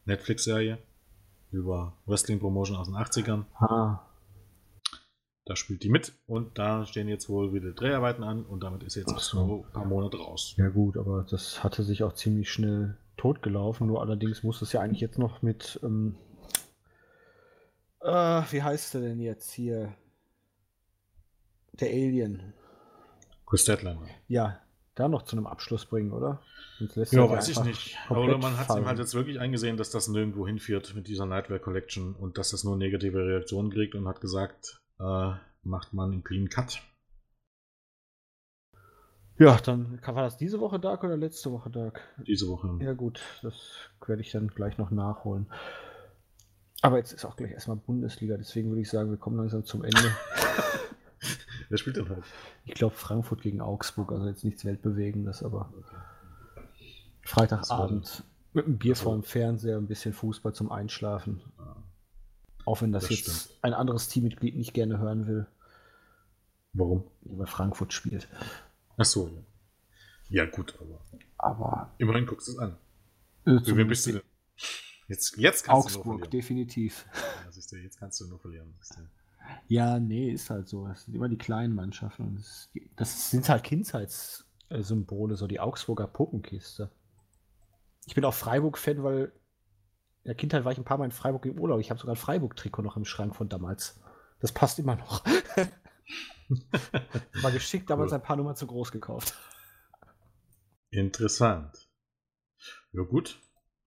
[0.07, 0.79] Netflix-Serie
[1.55, 3.45] über Wrestling-Promotion aus den 80ern.
[3.55, 4.01] Ah.
[5.47, 8.95] Da spielt die mit und da stehen jetzt wohl wieder Dreharbeiten an und damit ist
[8.95, 9.65] jetzt so.
[9.67, 10.55] ein paar Monate raus.
[10.57, 13.87] Ja gut, aber das hatte sich auch ziemlich schnell totgelaufen.
[13.87, 16.17] Nur allerdings muss es ja eigentlich jetzt noch mit ähm,
[18.05, 19.95] äh, wie heißt der denn jetzt hier?
[21.73, 22.53] Der Alien.
[23.47, 23.99] Chris Deadline.
[24.29, 24.61] Ja,
[24.95, 26.41] da noch zu einem Abschluss bringen, oder?
[26.79, 27.97] ja, weiß ich nicht.
[28.11, 31.59] Oder man hat ihm halt jetzt wirklich eingesehen, dass das nirgendwo hinführt mit dieser Nightwear
[31.59, 35.33] Collection und dass das nur negative Reaktionen kriegt und hat gesagt, äh,
[35.63, 36.83] macht man einen Clean Cut.
[39.37, 42.01] Ja, dann war das diese Woche Dark oder letzte Woche Dark?
[42.27, 42.79] Diese Woche.
[42.81, 43.55] Ja, gut, das
[44.07, 45.47] werde ich dann gleich noch nachholen.
[46.83, 49.83] Aber jetzt ist auch gleich erstmal Bundesliga, deswegen würde ich sagen, wir kommen langsam zum
[49.83, 49.99] Ende.
[51.69, 52.25] Wer spielt denn halt?
[52.65, 55.73] Ich glaube Frankfurt gegen Augsburg, also jetzt nichts Weltbewegendes, aber
[57.23, 61.41] Freitagabend mit einem Bier vor dem Fernseher, ein bisschen Fußball zum Einschlafen.
[62.65, 63.59] Auch wenn das, das jetzt stimmt.
[63.65, 65.47] ein anderes Teammitglied nicht gerne hören will.
[66.73, 67.05] Warum?
[67.23, 68.29] Weil Frankfurt spielt.
[68.97, 69.45] Ach so.
[70.29, 71.01] Ja, gut, aber.
[71.37, 71.95] Aber.
[71.99, 72.77] Immerhin guckst du es an.
[73.45, 74.23] Äh, Wie bist du denn?
[75.09, 76.31] Jetzt, jetzt kannst Augsburg, du nur verlieren.
[76.31, 77.07] definitiv.
[77.15, 78.75] Ja, du, jetzt kannst du nur verlieren.
[79.69, 80.87] Ja, nee, ist halt so.
[80.87, 82.23] Es sind immer die kleinen Mannschaften.
[82.23, 86.91] Und es, das sind halt Kindheitssymbole, so die Augsburger Puppenkiste.
[88.07, 89.33] Ich bin auch Freiburg-Fan, weil
[90.23, 91.81] in der Kindheit war ich ein paar Mal in Freiburg im Urlaub.
[91.81, 94.01] Ich habe sogar ein Freiburg-Trikot noch im Schrank von damals.
[94.41, 95.25] Das passt immer noch.
[97.43, 98.19] war geschickt, damals Cool.
[98.19, 99.35] ein paar Nummern zu groß gekauft.
[100.91, 101.89] Interessant.
[102.93, 103.41] Ja, gut.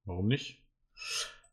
[0.06, 0.64] Warum nicht?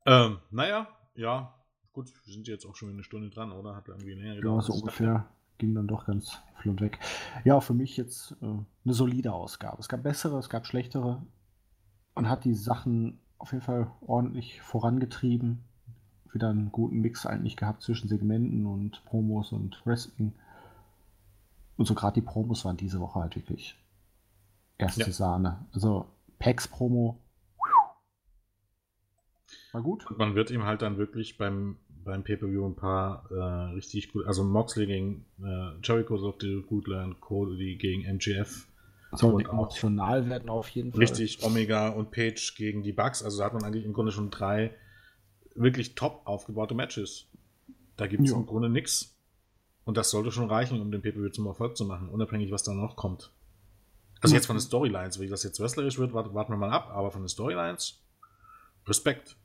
[0.06, 1.54] Ähm, naja, ja.
[1.94, 3.76] Gut, wir sind jetzt auch schon eine Stunde dran, oder?
[3.76, 5.26] Hat irgendwie länger Ja, gedauert, so als ich ungefähr.
[5.58, 6.98] Ging dann doch ganz flott weg.
[7.44, 9.78] Ja, für mich jetzt äh, eine solide Ausgabe.
[9.80, 11.22] Es gab bessere, es gab schlechtere.
[12.16, 15.62] Man hat die Sachen auf jeden Fall ordentlich vorangetrieben.
[16.32, 20.32] Wieder einen guten Mix eigentlich gehabt zwischen Segmenten und Promos und Wrestling.
[21.76, 23.76] Und so gerade die Promos waren diese Woche halt wirklich
[24.78, 25.12] erste Ja.
[25.12, 25.64] Sahne.
[25.72, 26.06] Also
[26.40, 27.20] Pax Promo
[29.72, 30.06] war gut.
[30.10, 34.26] Und man wird ihm halt dann wirklich beim, beim Pay-Per-View ein paar äh, richtig gut,
[34.26, 38.66] also Moxley gegen äh, Jericho sollte gut lernen, Cody gegen MGF,
[39.12, 41.00] Soll Und auch- emotional werden auf jeden Fall.
[41.00, 44.30] richtig Omega und Page gegen die Bucks, also da hat man eigentlich im Grunde schon
[44.30, 44.74] drei
[45.54, 47.26] wirklich top aufgebaute Matches.
[47.96, 49.16] Da gibt es im Grunde nichts.
[49.84, 52.74] Und das sollte schon reichen, um den Pay-Per-View zum Erfolg zu machen, unabhängig, was da
[52.74, 53.30] noch kommt.
[54.20, 57.10] Also jetzt von den Storylines, wie das jetzt wrestlerisch wird, warten wir mal ab, aber
[57.12, 58.00] von den Storylines,
[58.86, 59.36] Respekt.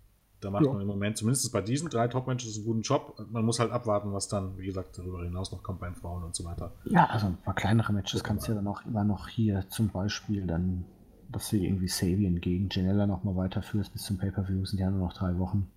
[0.42, 0.72] Da macht Ja.
[0.72, 3.20] man im Moment, zumindest bei diesen drei Top-Matches, einen guten Job.
[3.30, 6.24] Man muss halt abwarten, was dann, wie gesagt, darüber hinaus noch kommt bei den Frauen
[6.24, 6.72] und so weiter.
[6.86, 9.90] Ja, also ein paar kleinere Matches kannst du ja dann auch immer noch hier zum
[9.90, 10.86] Beispiel dann,
[11.30, 15.14] dass du irgendwie Sabian gegen Janella nochmal weiterführst bis zum Pay-Per-View, sind ja nur noch
[15.14, 15.70] drei Wochen.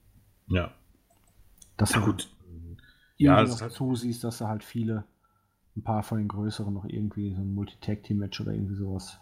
[0.47, 0.71] Ja,
[1.77, 2.31] Dass ja du gut.
[3.17, 5.05] ja, noch das ist halt- zusiehst, dass du halt viele,
[5.77, 9.19] ein paar von den größeren noch irgendwie so ein Multi-Tag-Team-Match oder irgendwie sowas.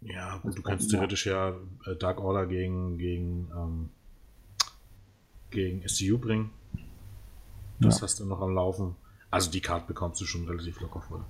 [0.00, 1.50] Ja, gut, du braucht kannst theoretisch ja
[1.86, 3.90] äh, Dark Order gegen, gegen, ähm,
[5.50, 6.50] gegen SCU bringen.
[7.80, 8.02] Das Ja.
[8.02, 8.96] hast du noch am Laufen.
[9.30, 11.24] Also die Card bekommst du schon relativ locker voll.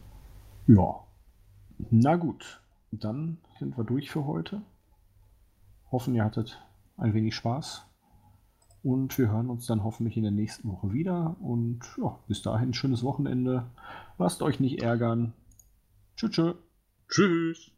[0.66, 1.04] Ja.
[1.90, 2.60] Na gut,
[2.90, 4.62] dann sind wir durch für heute.
[5.92, 6.62] Hoffen, ihr hattet
[6.96, 7.86] ein wenig Spaß.
[8.82, 11.36] Und wir hören uns dann hoffentlich in der nächsten Woche wieder.
[11.40, 13.66] Und ja, bis dahin schönes Wochenende.
[14.18, 15.34] Lasst euch nicht ärgern.
[16.16, 16.30] Tschüss.
[16.30, 16.54] tschüss.
[17.08, 17.72] Tschüss!